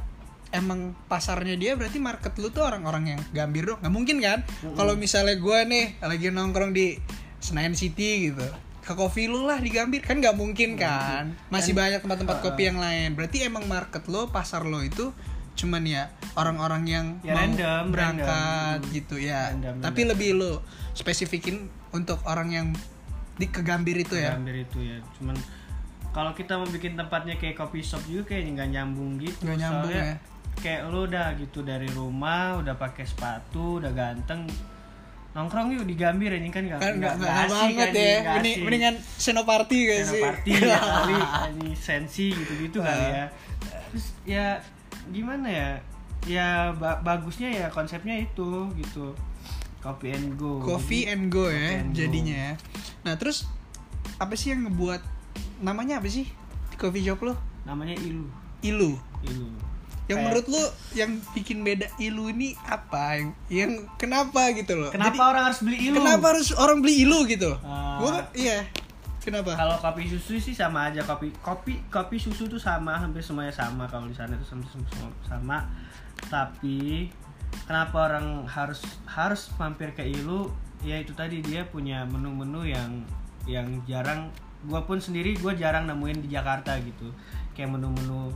[0.51, 4.41] emang pasarnya dia berarti market lu tuh orang-orang yang Gambir dong nggak mungkin kan
[4.73, 6.97] kalau misalnya gue nih lagi nongkrong di
[7.41, 8.45] Senayan City gitu.
[8.81, 10.01] Ke kopi lu lah di Gambir.
[10.01, 11.37] Kan nggak mungkin kan?
[11.49, 13.13] masih banyak tempat-tempat kopi yang lain.
[13.13, 15.13] Berarti emang market lo pasar lo itu
[15.51, 18.95] cuman ya orang-orang yang Ya, mau random, berangkat random.
[18.95, 19.53] gitu ya.
[19.53, 22.67] Random, tapi lebih lo spesifikin untuk orang yang
[23.35, 24.33] di ke Gambir itu ya?
[24.33, 24.97] Gambir itu ya.
[25.17, 25.37] Cuman
[26.11, 29.37] kalau kita mau bikin tempatnya kayak coffee shop juga kayak nggak nyambung gitu.
[29.43, 30.17] Nggak nyambung Soalnya ya.
[30.57, 34.49] kayak lu udah gitu dari rumah udah pakai sepatu udah ganteng
[35.31, 38.19] nongkrong yuk di Gambir ini kan nggak kan nggak nggak asik, banget anjing, ya.
[38.27, 38.65] Mending- asik.
[38.67, 41.17] mendingan senoparty gak sih party ya kali
[41.53, 43.11] ini sensi gitu-gitu kali Ah.
[43.13, 43.25] ya.
[43.87, 44.47] Terus ya
[45.09, 45.71] gimana ya?
[46.27, 49.15] Ya ba- bagusnya ya konsepnya itu gitu.
[49.81, 50.61] Copy and go.
[50.61, 51.97] Coffee Jadi, and go coffee ya and go.
[51.97, 52.53] jadinya ya.
[53.03, 53.47] Nah terus
[54.19, 55.01] apa sih yang ngebuat
[55.61, 56.27] namanya apa sih?
[56.75, 57.39] Coffee shop lo?
[57.63, 58.27] Namanya ilu.
[58.61, 58.99] Ilu.
[59.23, 59.49] Ilu
[60.11, 60.65] yang Kayak- menurut lo
[60.99, 63.15] yang bikin beda ilu ini apa?
[63.15, 64.91] Yang yang kenapa gitu loh?
[64.91, 65.95] Kenapa Jadi, orang harus beli ilu?
[66.03, 67.55] kenapa harus orang beli ilu gitu?
[67.63, 68.03] Ah.
[68.03, 68.67] gua iya.
[69.21, 69.53] Kenapa?
[69.53, 71.05] Kalau kopi susu sih sama aja.
[71.05, 72.97] Kopi kopi kopi susu tuh sama.
[72.99, 73.85] Hampir semuanya sama.
[73.87, 75.59] Kalau di sana tuh sama, sama, sama.
[76.27, 77.07] Tapi
[77.69, 80.49] kenapa orang harus harus mampir ke Ilu?
[80.81, 83.05] Ya itu tadi dia punya menu-menu yang
[83.45, 84.33] yang jarang.
[84.65, 87.13] Gua pun sendiri gua jarang nemuin di Jakarta gitu.
[87.53, 88.33] Kayak menu-menu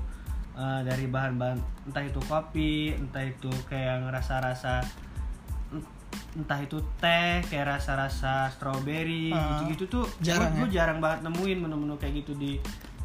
[0.54, 4.80] eh, dari bahan-bahan entah itu kopi entah itu kayak yang rasa-rasa
[6.34, 10.82] entah itu teh kayak rasa-rasa strawberry Ah, gitu-gitu tuh jarang gue ya?
[10.82, 12.58] jarang banget nemuin menu-menu kayak gitu di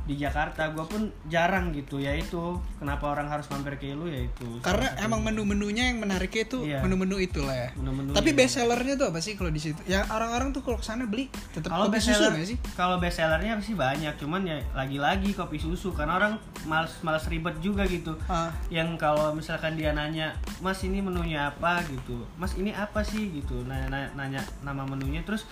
[0.06, 2.58] di Jakarta gue pun jarang gitu ya itu.
[2.78, 4.48] Kenapa orang harus mampir ke Ilu ya itu.
[4.62, 6.80] Karena emang menu-menunya yang menariknya itu Iya.
[6.82, 7.70] menu-menu itulah ya.
[7.78, 9.80] Menu-menu tapi best sellernya tuh apa sih kalau di situ?
[9.86, 12.58] Ya orang-orang tuh kalau ke sana beli tetap kalau kopi best susu seller nggak sih?
[12.74, 16.34] kalau best sellernya sih banyak cuman ya lagi-lagi kopi susu karena orang
[16.66, 18.18] males males ribet juga gitu.
[18.26, 18.50] Ah.
[18.74, 21.82] yang kalau misalkan dia nanya mas ini menunya apa?
[21.88, 22.26] gitu.
[22.36, 23.30] Mas ini apa sih?
[23.32, 23.62] gitu.
[23.64, 25.46] Nanya nanya, nanya nama menunya terus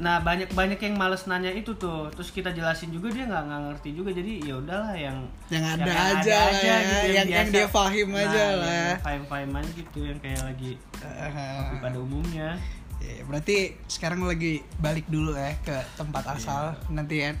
[0.00, 2.08] nah banyak banyak yang males nanya itu tuh.
[2.10, 4.10] Terus kita jelasin juga dia nggak nggak ngerti juga.
[4.10, 6.76] Jadi ya udahlah yang Yang ada aja lah ya,
[7.12, 8.96] yang- yang dia fahim aja lah.
[8.98, 10.72] fahim fahim aja gitu yang kayak lagi
[11.04, 11.76] Ah.
[11.78, 12.56] pada umumnya.
[12.96, 16.76] Ya, berarti sekarang lagi balik dulu ya ke tempat asal.
[16.88, 17.32] Nanti ya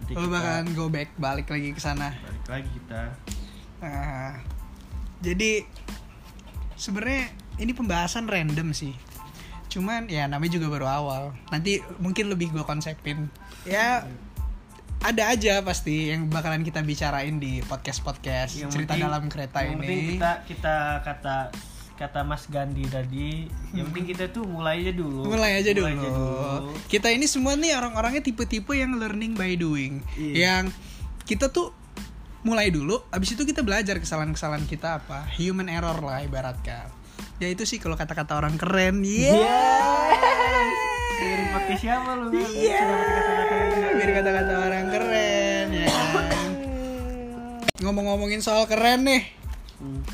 [0.00, 2.14] nanti kita bakalan go back balik lagi ke sana.
[2.16, 3.02] Balik lagi kita.
[3.80, 4.34] Nah,
[5.20, 5.62] jadi
[6.74, 8.94] sebenarnya ini pembahasan random sih.
[9.70, 11.22] Cuman ya namanya juga baru awal.
[11.48, 13.30] Nanti mungkin lebih gue konsepin.
[13.62, 14.02] Ya
[15.00, 19.80] ada aja pasti yang bakalan kita bicarain di podcast-podcast Yang cerita penting- dalam kereta yang
[19.80, 20.20] ini.
[20.20, 21.36] kita kita kata
[21.96, 25.88] kata Mas Gandhi tadi yang penting kita tuh mulai aja dulu Mulai aja dulu.
[25.96, 26.72] dulu.
[26.88, 30.00] Kita ini semua nih orang-orangnya tipe-tipe yang learning by doing.
[30.16, 30.36] Iya.
[30.60, 30.64] Yang
[31.24, 31.72] kita tuh
[32.40, 35.28] mulai dulu, abis itu kita belajar kesalahan-kesalahan kita apa.
[35.36, 36.88] Human error lah ibaratkan.
[37.40, 39.00] Ya itu sih kalau kata-kata orang keren.
[39.00, 39.32] Iya.
[41.16, 42.36] Dengerin podcast siapa lu?
[42.36, 42.84] Iya.
[43.96, 45.88] Biar kata-kata orang keren ya.
[45.88, 46.50] kan.
[47.80, 49.24] Ngomong-ngomongin soal keren nih.
[49.80, 50.04] Hmm.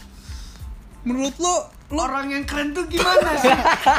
[1.02, 1.54] Menurut lu
[1.90, 3.50] lu Orang yang keren tuh gimana sih?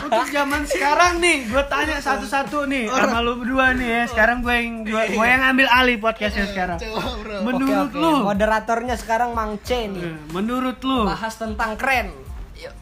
[0.07, 4.01] Untuk zaman sekarang nih, gue tanya satu-satu nih sama lu berdua nih ya.
[4.07, 6.79] Sekarang gue yang gua, gua yang ambil alih podcastnya sekarang.
[6.79, 7.37] coba bro.
[7.43, 8.03] Menurut Oke, oke.
[8.07, 10.31] lu, Moderatornya sekarang Mang C nih.
[10.31, 12.26] menurut lu Bahas tentang keren.
[12.57, 12.73] Yuk.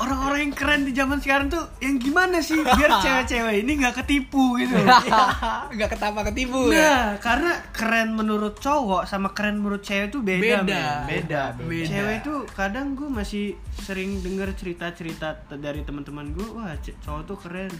[0.00, 4.56] orang-orang yang keren di zaman sekarang tuh yang gimana sih biar cewek-cewek ini nggak ketipu
[4.56, 4.72] gitu?
[5.76, 6.80] Enggak ketapa ketipu ya.
[6.80, 10.56] Nah, karena keren menurut cowok sama keren menurut cewek itu beda, Beda.
[10.64, 11.04] men.
[11.04, 11.42] beda.
[11.60, 11.84] Beda.
[11.84, 17.72] Cewek itu kadang gue masih sering denger cerita-cerita dari teman-teman gue, wah cowok tuh keren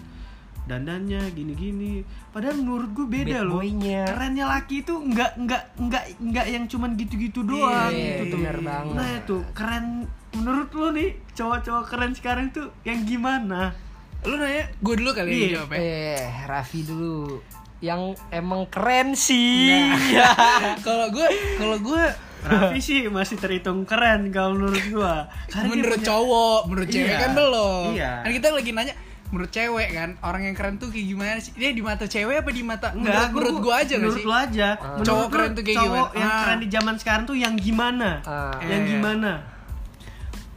[0.63, 2.03] dandannya gini-gini.
[2.29, 3.55] Padahal menurut gue beda Bad loh.
[3.59, 4.03] boy-nya.
[4.07, 8.41] Kerennya laki itu nggak nggak nggak nggak yang cuman gitu-gitu doang Iya, gitu tuh.
[8.61, 8.95] banget.
[8.95, 9.85] Nah itu keren
[10.33, 13.75] menurut lu nih cowok-cowok keren sekarang tuh yang gimana?
[14.21, 15.51] Lu nanya, gue dulu kali ini Iya.
[15.57, 15.79] jawab ya.
[15.81, 17.41] Eh, Raffi dulu.
[17.81, 19.73] Yang emang keren sih.
[20.13, 21.25] Nah, kalau gue
[21.57, 22.03] kalau gue
[22.41, 25.29] Raffi sih masih terhitung keren kalau menurut gua.
[25.47, 27.19] Karena dia menurut punya- cowok, menurut cewek Iya.
[27.19, 27.85] kan belum.
[27.93, 28.13] Iya.
[28.21, 28.95] Kan kita lagi nanya
[29.31, 31.55] menurut cewek kan, orang yang keren tuh kayak gimana sih?
[31.55, 34.33] Dia di mata cewek apa di mata menurut, Enggak, menurut gua- gue aja menurut lu
[34.33, 34.69] aja.
[34.75, 36.19] Menurut Cowok lu, keren tuh kayak cowok gimana?
[36.19, 36.39] yang Ah.
[36.41, 38.11] keren di zaman sekarang tuh yang gimana?
[38.23, 38.55] Ah.
[38.61, 38.91] yang Iya.
[38.91, 39.31] gimana?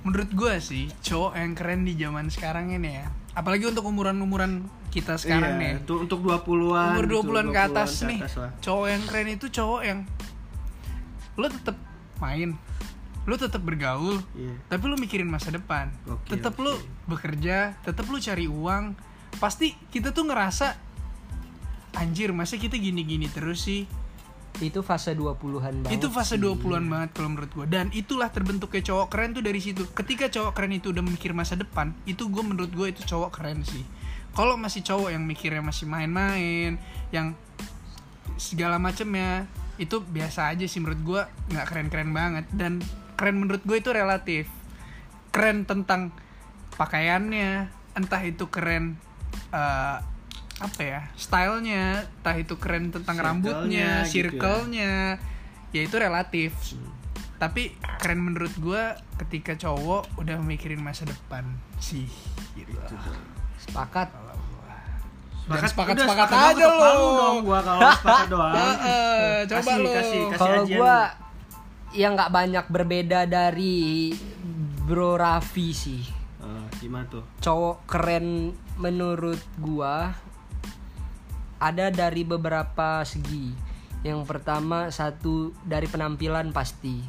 [0.03, 3.07] Menurut gue sih, cowok yang keren di zaman sekarang ini ya.
[3.33, 5.87] Apalagi untuk umuran-umuran kita sekarang Iya, nih.
[5.87, 6.93] Untuk 20-an.
[6.93, 8.19] Umur gitu, 20-an ke atas 20-an nih.
[8.19, 8.51] atas lah.
[8.59, 9.99] Cowok yang keren itu cowok yang
[11.33, 11.77] lo tetap
[12.19, 12.49] main.
[13.23, 14.51] Lo tetap bergaul, Iya.
[14.67, 16.63] tapi lu mikirin masa depan Oke, tetap oke.
[16.63, 16.73] lu
[17.05, 18.99] bekerja tetap lu cari uang
[19.33, 20.75] pasti kita tuh ngerasa
[21.95, 23.85] anjir masa kita gini-gini terus sih
[24.55, 25.97] Itu fase 20-an banget.
[25.97, 26.39] itu fase sih.
[26.39, 30.51] 20-an banget kalau menurut gue dan itulah terbentuknya cowok keren tuh dari situ ketika cowok
[30.53, 33.81] keren itu udah mikir masa depan itu gue menurut gue itu cowok keren sih
[34.31, 36.77] kalau masih cowok yang mikirnya masih main-main
[37.09, 37.33] yang
[38.35, 42.77] segala macemnya itu biasa aja sih menurut gue nggak keren-keren banget dan
[43.13, 44.45] keren menurut gue itu relatif
[45.29, 46.13] keren tentang
[46.73, 48.97] pakaiannya entah itu keren
[49.49, 49.97] eh,
[50.53, 54.11] apa ya stylenya entah itu keren tentang Circle-nya rambutnya gitu ya.
[54.11, 54.93] circle-nya
[55.71, 56.51] ya itu relatif
[57.37, 58.83] tapi keren menurut gue
[59.19, 61.43] ketika cowok udah mikirin masa depan
[61.77, 62.07] sih
[62.55, 62.77] gitu
[63.59, 64.09] sepakat
[65.43, 66.79] Jangan sepakat Udah, sepakat doang, aja lo
[67.19, 68.53] dong gua kalau sepakat doang.
[68.55, 70.39] Heeh, coba Kasih, lo kasih, kasih.
[70.39, 70.97] kalau gua.
[71.93, 74.11] Yang nggak banyak berbeda dari
[74.83, 76.03] Bro Raffi sih
[76.43, 77.23] Eh, gimana tuh?
[77.39, 80.11] cowok keren menurut gua
[81.63, 83.55] ada dari beberapa segi.
[84.03, 86.99] Yang pertama satu dari penampilan pasti.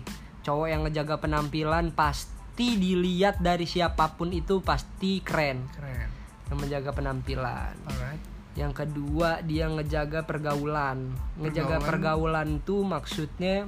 [0.46, 5.66] Cowok yang ngejaga penampilan pasti dilihat dari siapa pun itu pasti keren.
[5.74, 6.06] keren
[6.46, 7.74] Yang menjaga penampilan.
[7.90, 8.22] alright
[8.54, 11.10] Yang kedua dia ngejaga pergaulan.
[11.42, 13.66] Ngejaga pergaulan tuh maksudnya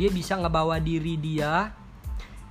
[0.00, 1.76] dia bisa ngebawa diri dia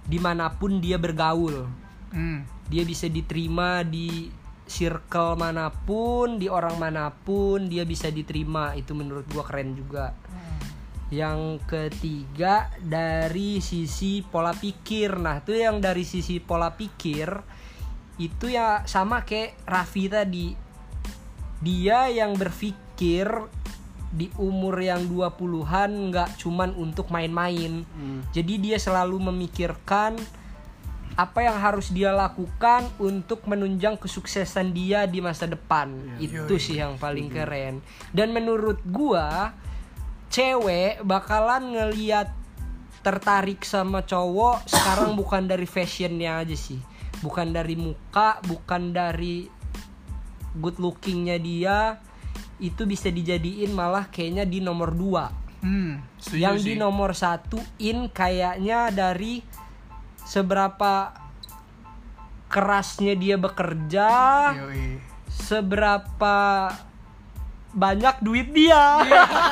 [0.05, 1.65] di mana pun dia bergaul
[2.13, 2.69] hmm.
[2.69, 4.29] dia bisa diterima di
[4.69, 8.77] circle mana pun, di orang mana pun dia bisa diterima.
[8.77, 10.13] Itu menurut gua keren juga.
[11.09, 15.17] Yang ketiga dari sisi pola pikir.
[15.17, 17.33] Nah, itu yang dari sisi pola pikir
[18.21, 20.53] itu ya sama kayak Raffi tadi.
[21.59, 23.25] Dia yang berpikir
[24.09, 27.85] di umur yang 20-an nggak cuman untuk main-main.
[27.85, 28.25] Hmm.
[28.33, 30.17] Jadi dia selalu memikirkan
[31.19, 35.93] apa yang harus dia lakukan untuk menunjang kesuksesan dia di masa depan.
[36.17, 37.83] Itu sih yang paling keren.
[38.09, 39.53] Dan menurut gua
[40.31, 42.31] cewek bakalan ngeliat
[43.03, 46.79] tertarik sama cowok sekarang bukan dari fashionnya aja sih.
[47.19, 49.43] Bukan dari muka, bukan dari
[50.55, 51.99] good lookingnya dia
[52.59, 56.65] itu bisa dijadiin malah kayaknya di nomor 2 Hmm, setuju yang sih.
[56.71, 59.43] di nomor satu in kayaknya dari
[60.23, 61.11] seberapa
[62.47, 64.07] kerasnya dia bekerja
[64.55, 65.03] Yoi.
[65.27, 66.71] seberapa
[67.75, 69.03] banyak duit dia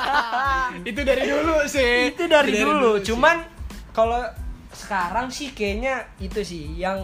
[0.89, 3.11] itu dari dulu sih itu dari, dulu, sih.
[3.13, 3.43] cuman
[3.91, 4.23] kalau
[4.71, 7.03] sekarang sih kayaknya itu sih yang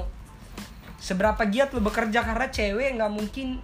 [0.95, 3.59] seberapa giat lo bekerja karena cewek nggak mungkin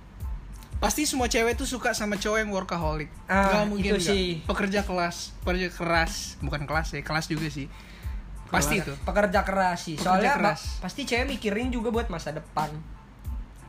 [0.79, 3.11] pasti semua cewek tuh suka sama cowok yang workaholic.
[3.27, 4.27] Ah, Nggak mungkin itu sih.
[4.47, 6.39] pekerja kelas pekerja keras.
[6.39, 7.67] Bukan kelas ya kelas juga sih.
[8.49, 9.95] Pasti itu pekerja keras sih.
[9.99, 10.79] Pekerja soalnya keras.
[10.79, 12.71] pasti cewek mikirin juga buat masa depan.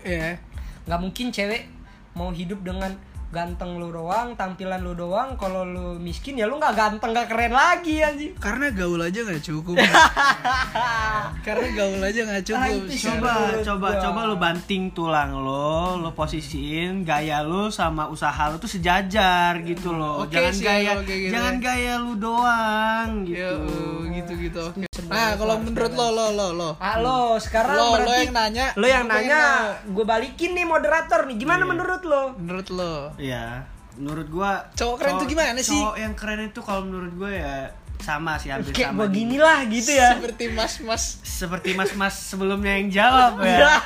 [0.06, 0.38] Iya.
[0.86, 1.68] Nggak mungkin cewek
[2.14, 2.94] mau hidup dengan
[3.30, 7.54] ganteng lu doang tampilan lu doang kalau lu miskin ya lu nggak ganteng nggak keren
[7.54, 9.78] lagi anjing karena gaul aja nggak cukup
[11.46, 12.90] karena gaul aja nggak cukup Ah.
[12.90, 14.02] Coba, coba, gua.
[14.02, 19.90] coba lu banting tulang lo, lo posisiin gaya lu sama usaha lu tuh sejajar gitu
[19.90, 20.26] loh.
[20.26, 21.62] Oke jangan sih, gaya, kayak gitu jangan ya.
[21.62, 23.38] gaya lu doang gitu.
[23.38, 27.82] Ya, uh, gitu gitu oke nah kalau menurut lo lo lo lo halo sekarang lo
[27.82, 29.40] lo berarti yang nanya lo yang nanya
[29.82, 31.70] gue balikin nih moderator nih gimana Iya.
[31.72, 33.68] menurut lo menurut lo Iya,
[34.00, 35.76] menurut gua Cowok keren tuh gimana sih?
[35.76, 37.56] Cowok yang keren itu kalau menurut gua ya
[38.00, 39.04] sama sih hampir kayak sama.
[39.04, 43.76] begini lah gitu ya seperti mas mas Seperti mas-mas sebelumnya yang jawab ya.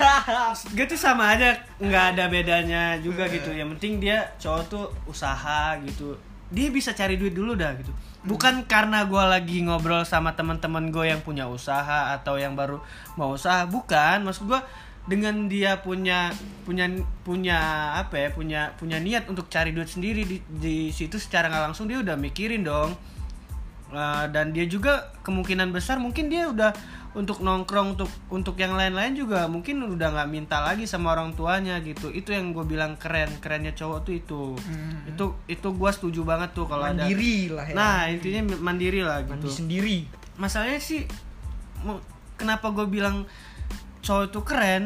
[0.74, 3.50] Gue tuh sama aja, nggak ada bedanya juga gitu.
[3.50, 6.14] Yang penting dia cowok tuh usaha gitu.
[6.50, 7.90] Dia bisa cari duit dulu dah gitu.
[8.22, 12.78] Bukan karena gua lagi ngobrol sama teman-teman gue yang punya usaha atau yang baru
[13.18, 14.22] mau usaha, bukan.
[14.22, 14.62] Maksud gua
[15.04, 16.32] dengan dia punya
[16.64, 16.88] punya
[17.20, 17.58] punya
[18.00, 21.84] apa ya punya punya niat untuk cari duit sendiri di, di situ secara nggak langsung
[21.84, 22.96] dia udah mikirin dong.
[23.94, 26.74] Uh, dan dia juga kemungkinan besar mungkin dia udah
[27.14, 31.78] untuk nongkrong untuk untuk yang lain-lain juga mungkin udah nggak minta lagi sama orang tuanya
[31.78, 32.10] gitu.
[32.10, 34.42] Itu yang gue bilang keren kerennya cowok tuh itu.
[35.06, 37.74] Itu itu gue setuju banget tuh kalau ada mandiri lah ya.
[37.76, 39.46] Nah intinya mandiri lah gitu.
[39.46, 40.10] Sendiri.
[40.42, 41.06] Masalahnya sih
[42.34, 43.22] kenapa gue bilang
[44.04, 44.84] cowok itu keren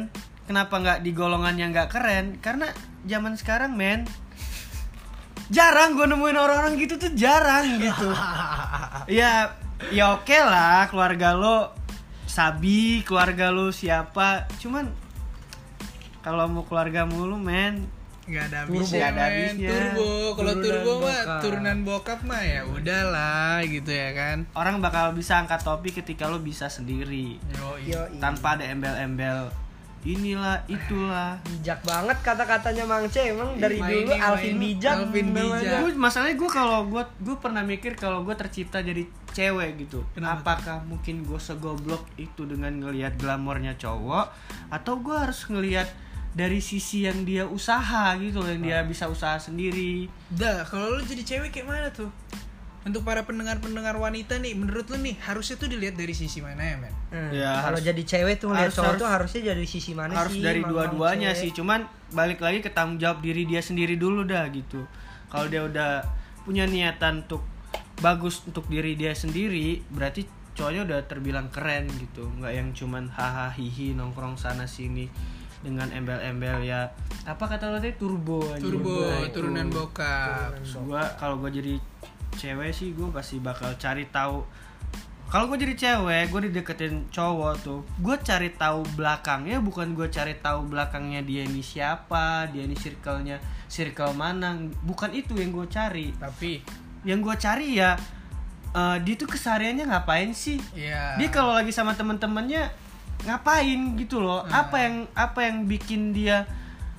[0.49, 2.41] kenapa nggak di golongan yang nggak keren?
[2.41, 2.73] Karena
[3.05, 4.09] zaman sekarang men
[5.53, 8.09] jarang gue nemuin orang-orang gitu tuh jarang gitu.
[9.09, 9.57] Ya
[9.89, 11.73] ya oke lah keluarga lo
[12.29, 14.45] sabi keluarga lo siapa.
[14.61, 14.89] Cuman
[16.21, 17.98] kalau mau keluarga mulu men
[18.29, 18.73] nggak ada Turbo.
[18.77, 19.69] habisnya Nggak ada habisnya.
[19.73, 20.11] turbo.
[20.37, 24.39] Kalau turbo mah turunan bokap mah ya udahlah gitu ya kan.
[24.53, 27.41] Orang bakal bisa angkat topi ketika lo bisa sendiri.
[27.57, 28.21] Yoi.
[28.21, 29.49] tanpa ada embel-embel.
[30.07, 31.43] Inilah itulah.
[31.43, 33.35] Bijak banget kata-katanya Mang C.
[33.35, 35.83] Emang dari Main dulu Alvin bijak Alvin bijak.
[35.83, 39.03] Gue masalahnya gue kalau gue gue pernah mikir kalau gue tercipta jadi
[39.35, 40.07] cewek gitu.
[40.15, 44.31] Kenapa Apakah mungkin gue segoblok itu dengan ngelihat glamornya cowok?
[44.71, 45.91] Atau gue harus ngelihat
[46.31, 50.07] dari sisi yang dia usaha gitu loh yang dia bisa usaha sendiri.
[50.29, 52.09] Dah, kalau lu jadi cewek kayak mana tuh?
[52.81, 56.77] Untuk para pendengar-pendengar wanita nih, menurut lu nih harusnya tuh dilihat dari sisi mana ya,
[56.79, 56.95] men?
[57.11, 60.33] Hmm, Ya, kalau jadi cewek tuh lihat cowok harus- tuh harusnya dari sisi mana harus
[60.33, 60.41] sih?
[60.41, 64.85] dari dua-duanya sih cuman balik lagi ke tanggung jawab diri dia sendiri dulu dah gitu.
[65.27, 66.01] Kalau dia udah
[66.43, 67.45] punya niatan untuk
[67.99, 72.25] bagus untuk diri dia sendiri berarti cowoknya udah terbilang keren gitu.
[72.31, 75.11] Nggak yang cuman hahaha hihi nongkrong sana sini
[75.63, 76.91] dengan embel-embel ya.
[77.27, 77.97] Apa kata lo tadi?
[77.99, 78.79] Turbo anjing.
[78.79, 80.55] Turbo, Nah, turunan bokap.
[80.87, 81.79] Gua kalau gua jadi
[82.39, 84.47] cewek sih gue pasti bakal cari tahu.
[85.29, 90.41] Kalau gue jadi cewek gue dideketin cowok tuh gue cari tahu belakangnya bukan gue cari
[90.41, 93.37] tahu belakangnya dia ini siapa dia ini circle-nya
[93.69, 94.57] circle mana.
[94.87, 96.17] Bukan itu yang gue cari.
[96.17, 96.65] Tapi,
[97.05, 97.99] yang gue cari ya
[98.73, 100.63] eh, dia tuh kesehariannya ngapain sih?
[100.73, 101.19] Ya.
[101.21, 102.88] dia kalau lagi sama temen-temennya
[103.27, 104.47] ngapain gitu loh.
[104.47, 104.53] Hmm.
[104.55, 106.47] apa yang apa yang bikin dia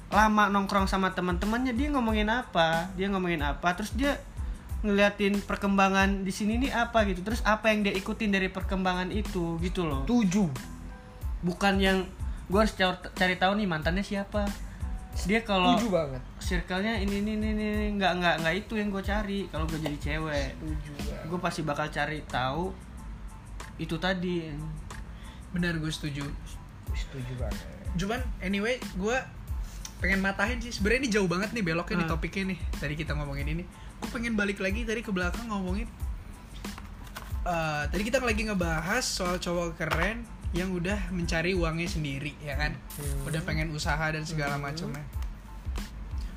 [0.10, 2.90] lama nongkrong sama teman-temannya dia ngomongin apa?
[2.98, 3.78] Dia ngomongin apa?
[3.78, 4.18] Terus dia
[4.82, 7.22] ngeliatin perkembangan di sini nih apa gitu.
[7.22, 10.04] Terus apa yang dia ikutin dari perkembangan itu gitu loh.
[10.10, 10.50] Tujuh.
[11.46, 12.10] Bukan yang
[12.50, 14.50] gue harus cari, cari tahu nih mantannya siapa.
[15.28, 16.22] Dia kalau tujuh banget.
[16.42, 17.66] circle-nya ini ini ini ini
[18.00, 19.40] nggak nggak nggak itu yang gue cari.
[19.52, 20.50] Kalau gue jadi cewek
[21.30, 22.74] gue pasti bakal cari tahu
[23.78, 24.50] itu tadi
[25.52, 26.26] benar gue setuju.
[26.90, 27.62] setuju banget
[27.98, 29.18] Cuman anyway, gue
[30.00, 30.70] pengen matahin sih.
[30.70, 32.14] Sebenarnya ini jauh banget nih beloknya nih Hmm.
[32.16, 32.60] topiknya nih.
[32.78, 33.64] Tadi kita ngomongin ini.
[34.00, 35.90] Gue pengen balik lagi tadi ke belakang ngomongin.
[37.50, 40.22] Eh, tadi kita lagi ngebahas soal cowok keren
[40.54, 42.74] yang udah mencari uangnya sendiri, ya kan?
[42.98, 43.28] Hmm.
[43.30, 45.02] Udah pengen usaha dan segala macamnya.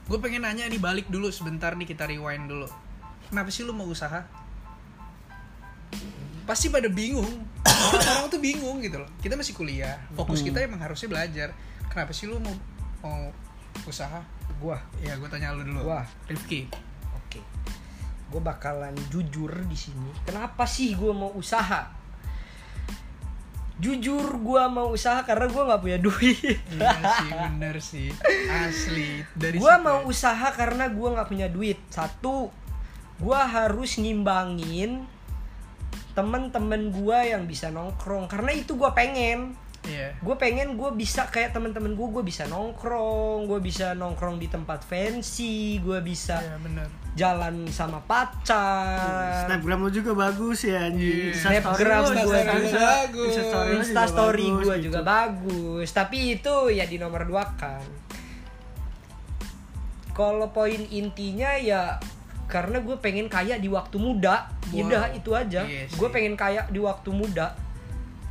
[0.08, 2.68] Gue pengen nanya nih balik dulu sebentar nih kita rewind dulu.
[3.28, 4.24] Kenapa sih lu mau usaha?
[6.42, 7.46] Pasti pada bingung.
[7.66, 9.10] Orang-orang tuh bingung gitu loh.
[9.22, 9.98] Kita masih kuliah.
[10.14, 11.48] Fokus kita emang harusnya belajar.
[11.88, 12.54] Kenapa sih lu mau
[13.02, 13.34] mau
[13.88, 14.22] usaha?
[14.62, 15.90] gua Ya gue tanya lu dulu.
[15.90, 16.06] Wah.
[16.30, 16.70] Rifki.
[17.18, 17.40] oke
[18.32, 21.92] gue bakalan jujur di sini kenapa sih gue mau usaha
[23.76, 28.08] jujur gue mau usaha karena gue nggak punya duit Iya sih bener sih.
[28.46, 29.26] Asli.
[29.34, 30.08] Dari gue mau ya.
[30.08, 32.48] usaha karena gue nggak punya duit satu
[33.18, 35.04] gue harus ngimbangin
[36.12, 40.14] temen-temen gue yang bisa nongkrong karena itu gue pengen Iya.
[40.22, 44.86] gue pengen gue bisa kayak temen-temen gue gue bisa nongkrong gue bisa nongkrong di tempat
[44.86, 46.86] fancy gue bisa Iya bener.
[47.18, 50.86] jalan sama pacar Snapgram lu juga bagus ya.
[50.86, 51.34] Iya.
[51.34, 52.70] Story Snapgram gue juga bagus.
[52.70, 53.32] bagus.
[53.34, 54.86] Insta story lu Insta juga story bagus gue gitu.
[54.86, 57.82] juga bagus tapi itu ya di nomor dua kan
[60.14, 61.98] kalau poin intinya ya
[62.44, 64.88] karena gue pengen kaya di waktu muda Wow.
[64.88, 65.96] udah itu aja Iya sih.
[65.96, 67.52] gue pengen kaya di waktu muda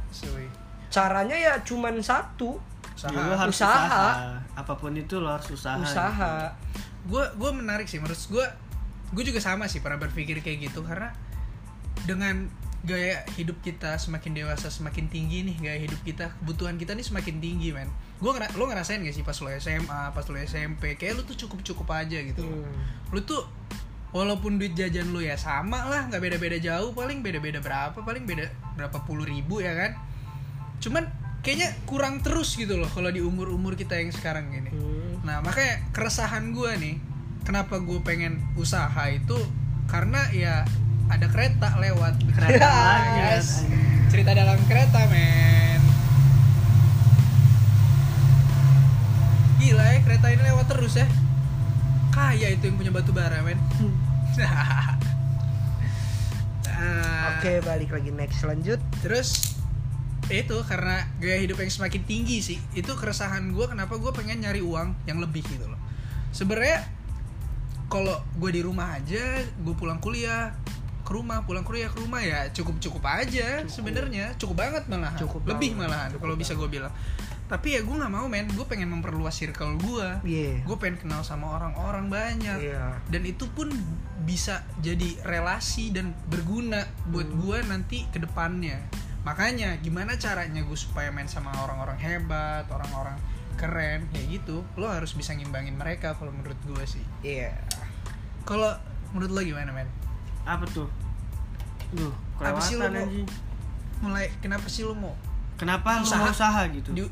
[0.10, 0.46] Suwi.
[0.88, 2.58] caranya ya cuman satu
[2.92, 3.10] Usaha.
[3.10, 3.72] Ya, harus Usaha.
[3.82, 4.08] usaha.
[4.54, 5.78] Apa pun itu lo harus usaha.
[5.78, 6.54] usaha
[7.04, 8.46] gue gue menarik sih menurut gue
[9.12, 11.10] gue juga sama sih pernah berpikir kayak gitu karena
[12.04, 12.46] dengan
[12.82, 17.38] gaya hidup kita semakin dewasa semakin tinggi nih gaya hidup kita kebutuhan kita nih semakin
[17.38, 21.14] tinggi men gue ngera lo ngerasain gak sih pas lo SMA pas lo SMP kayak
[21.14, 22.42] lo tuh cukup cukup aja gitu.
[22.42, 22.70] Hmm.
[23.10, 23.42] lo tuh
[24.12, 26.92] walaupun duit jajan lo ya sama lah nggak beda beda jauh.
[26.96, 27.98] Paling beda beda berapa?
[28.00, 29.98] Paling beda berapa puluh ribu ya kan?
[30.84, 31.08] Cuman
[31.42, 35.26] kayaknya kurang terus gitu loh kalau di umur umur kita yang sekarang gini Hmm.
[35.26, 36.96] Nah makanya keresahan gue nih
[37.42, 39.38] Kenapa gue pengen usaha itu?
[39.90, 40.62] Karena ya
[41.10, 42.22] ada kereta lewat.
[42.38, 43.50] Kereta lagi, Guys.
[44.14, 45.82] Cerita dalam kereta men.
[49.58, 51.08] Gila ya kereta ini lewat terus ya
[52.12, 53.60] Kaya itu yang punya batu bara men.
[56.82, 58.82] Ah, oke balik lagi next lanjut.
[59.06, 59.54] Terus
[60.34, 62.58] itu karena gaya hidup yang semakin tinggi sih.
[62.74, 65.78] Itu keresahan gue kenapa gue pengen nyari uang yang lebih gitu loh.
[66.34, 66.82] Sebenarnya
[67.86, 70.58] kalau gue di rumah aja gue pulang kuliah
[71.06, 73.04] ke rumah pulang kuliah ke rumah ya cukup cukup.
[73.06, 74.34] aja sebenarnya.
[74.42, 75.22] Cukup banget malahan.
[75.22, 76.90] Cukup lebih banget, malahan kalau bisa gue bilang
[77.52, 80.64] tapi ya gue nggak mau men gue pengen memperluas circle gue Iya.
[80.64, 82.96] gue pengen kenal sama orang-orang banyak Iya.
[83.06, 83.68] dan itu pun
[84.22, 87.38] bisa jadi relasi dan berguna buat Hmm.
[87.38, 88.80] gue nanti ke depannya
[89.22, 93.20] makanya gimana caranya gue supaya main sama orang-orang hebat orang-orang
[93.54, 97.52] keren kayak gitu lo harus bisa ngimbangin mereka kalau menurut gue sih iya
[98.42, 98.72] kalau
[99.12, 99.92] menurut lo gimana men
[100.42, 100.90] Apa tuh?
[101.92, 102.10] Duh,
[102.40, 103.30] Apa sih lu kelewatan mau-
[104.02, 105.14] mulai kenapa sih lo mau
[105.54, 106.18] Kenapa Usaha.
[106.18, 106.90] mau usaha gitu?
[106.90, 107.06] di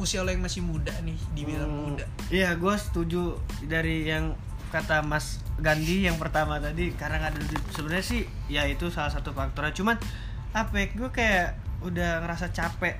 [0.00, 1.84] usia lo yang masih muda nih dibilang Hmm.
[1.92, 4.32] muda Iya, gue setuju dari yang
[4.68, 7.40] kata Mas Gandhi yang pertama tadi karena nggak ada.
[7.70, 9.70] Sebenarnya sih ya itu salah satu faktornya.
[9.70, 9.96] Cuman
[10.50, 12.96] apa gue kayak udah ngerasa capek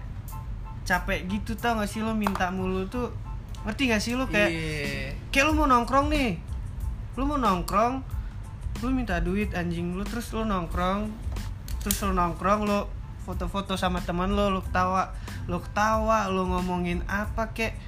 [0.82, 3.12] capek gitu tau gak sih lo minta mulu tuh
[3.62, 5.12] ngerti gak sih lu kayak Iya.
[5.28, 6.40] kayak lu mau nongkrong nih
[7.14, 8.00] lu mau nongkrong
[8.80, 11.12] lu minta duit anjing lu terus lu nongkrong
[11.78, 12.80] terus lu nongkrong lu
[13.30, 15.14] foto-foto sama teman lu lu ketawa.
[15.46, 17.78] Lu ketawa lu ngomongin apa kek.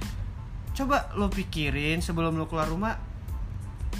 [0.71, 2.95] Coba lu pikirin sebelum lu keluar rumah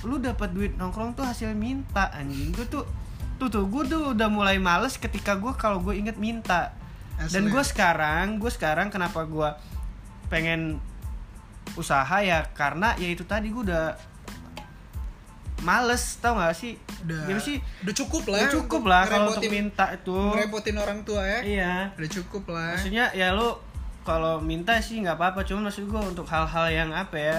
[0.07, 2.55] lu dapat duit nongkrong tuh hasil minta anjing.
[2.55, 2.87] Gue tuh
[3.35, 6.71] tuh tuh gue tuh udah mulai males ketika gue kalau gue inget minta.
[7.29, 7.51] Dan Asli.
[7.51, 9.49] gue sekarang gue sekarang kenapa gue
[10.31, 10.79] pengen
[11.75, 14.12] usaha ya karena ya itu tadi gue udah
[15.61, 16.75] males tau gak sih?
[17.05, 20.17] Udah Gimana sih udah cukup lah Udah cukup lah kalau untuk minta itu.
[20.33, 21.39] ngerepotin orang tua ya?
[21.41, 21.73] Iya.
[21.93, 22.73] Udah cukup lah.
[22.73, 23.53] Maksudnya ya lu
[24.01, 27.37] kalau minta sih nggak apa-apa cuma maksud gue untuk hal-hal yang apa ya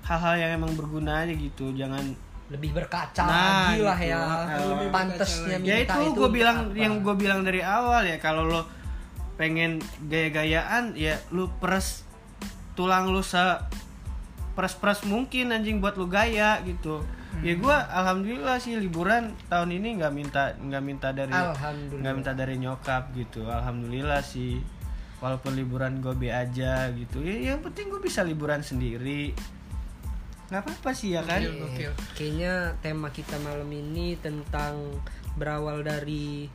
[0.00, 2.00] hal-hal yang emang berguna aja gitu jangan
[2.48, 4.08] lebih berkaca Nah, lagi lah gitu.
[4.08, 4.20] ya.
[4.72, 6.80] Lebih pantesnya berkaca minta ya itu gue bilang apa?
[6.80, 8.64] yang gue bilang dari awal ya kalau lo
[9.36, 12.08] pengen gaya-gayaan ya lu peres
[12.72, 13.38] tulang lu se
[14.56, 17.04] peres-peres mungkin anjing buat lu gaya gitu
[17.38, 22.54] ya gue alhamdulillah sih liburan tahun ini nggak minta nggak minta dari nggak minta dari
[22.58, 23.46] nyokap gitu.
[23.46, 24.58] Alhamdulillah sih.
[25.18, 27.22] Walaupun liburan gue be aja gitu.
[27.22, 29.34] Ya yang penting gue bisa liburan sendiri.
[30.48, 31.42] Nggak apa-apa sih ya kan?
[31.42, 31.92] Gokil, gokil.
[32.14, 34.78] Kayaknya tema kita malam ini tentang
[35.34, 36.48] berawal dari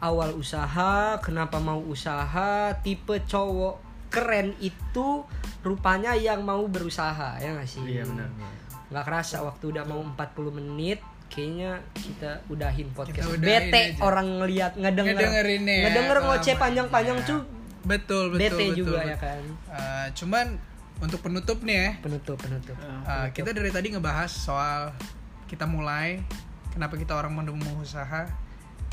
[0.00, 5.24] awal usaha, kenapa mau usaha, tipe cowok keren itu
[5.60, 7.84] rupanya yang mau berusaha, ya nggak sih?
[7.84, 8.26] iya benar
[8.90, 13.22] Nggak kerasa waktu udah mau 40 menit, kayaknya kita udahin podcast.
[13.24, 14.02] udahin Bete aja.
[14.02, 17.26] orang ngeliat ngedenger, Ngedengerinnya ya, ngedenger ngoceh panjang-panjang Ya.
[17.26, 17.40] tuh
[17.80, 19.08] betul betul bete betul, juga betul.
[19.08, 19.42] ya kan.
[19.70, 20.46] Eh, cuman
[21.00, 22.76] untuk penutup nih ya Penutup, penutup.
[22.76, 24.92] eh, kita dari tadi ngebahas soal
[25.46, 26.20] kita mulai
[26.68, 28.28] kenapa kita orang mau mau usaha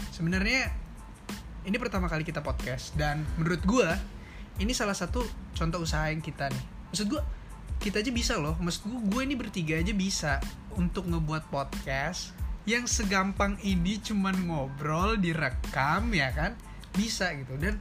[0.09, 0.71] sebenarnya
[1.63, 3.97] ini pertama kali kita podcast dan menurut gua
[4.55, 5.19] ini salah satu
[5.51, 7.21] contoh usaha yang kita nih maksud gua
[7.78, 8.57] kita aja bisa loh.
[8.59, 10.41] Maksud gua gue ini bertiga aja bisa
[10.78, 12.34] untuk ngebuat podcast
[12.67, 16.51] yang segampang ini cuman ngobrol direkam ya kan?
[16.91, 17.55] Bisa gitu.
[17.55, 17.80] Dan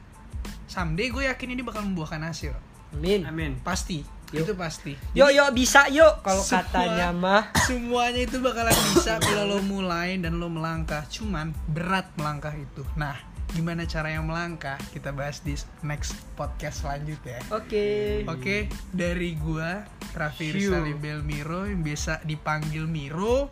[0.69, 2.55] someday gue yakin ini bakal membuahkan hasil.
[2.95, 3.27] Amin.
[3.27, 3.59] amin.
[3.61, 4.01] Pasti.
[4.27, 4.91] Itu pasti.
[5.15, 6.19] Yuk, yuk bisa yuk.
[6.23, 7.43] Kalau Semua- katanya mah.
[7.67, 11.03] semuanya itu bakalan bisa kalau lo mulai dan lo melangkah.
[11.07, 12.83] Cuman berat melangkah itu.
[12.99, 13.15] Nah
[13.53, 18.23] gimana cara yang melangkah kita bahas di next podcast selanjutnya Oke.
[18.27, 20.75] oke dari gua Raffi Shoo.
[20.75, 23.47] Rizali Belmiro yang biasa dipanggil Miro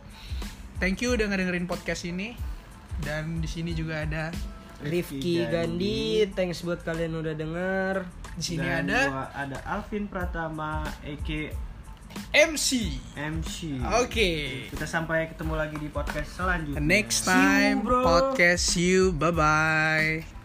[0.76, 2.36] thank you udah ngedengerin podcast ini
[3.00, 4.32] dan di sini juga ada
[4.76, 8.04] Rifki Gandhi, thanks buat kalian udah denger.
[8.36, 11.56] di sini Dan ada ada Alvin Pratama Eke
[12.32, 14.30] MC MC oke.
[14.72, 16.80] Kita sampai ketemu lagi di podcast selanjutnya.
[16.84, 18.00] Next See you, time bro.
[18.04, 19.12] podcast you.
[19.16, 20.35] Bye bye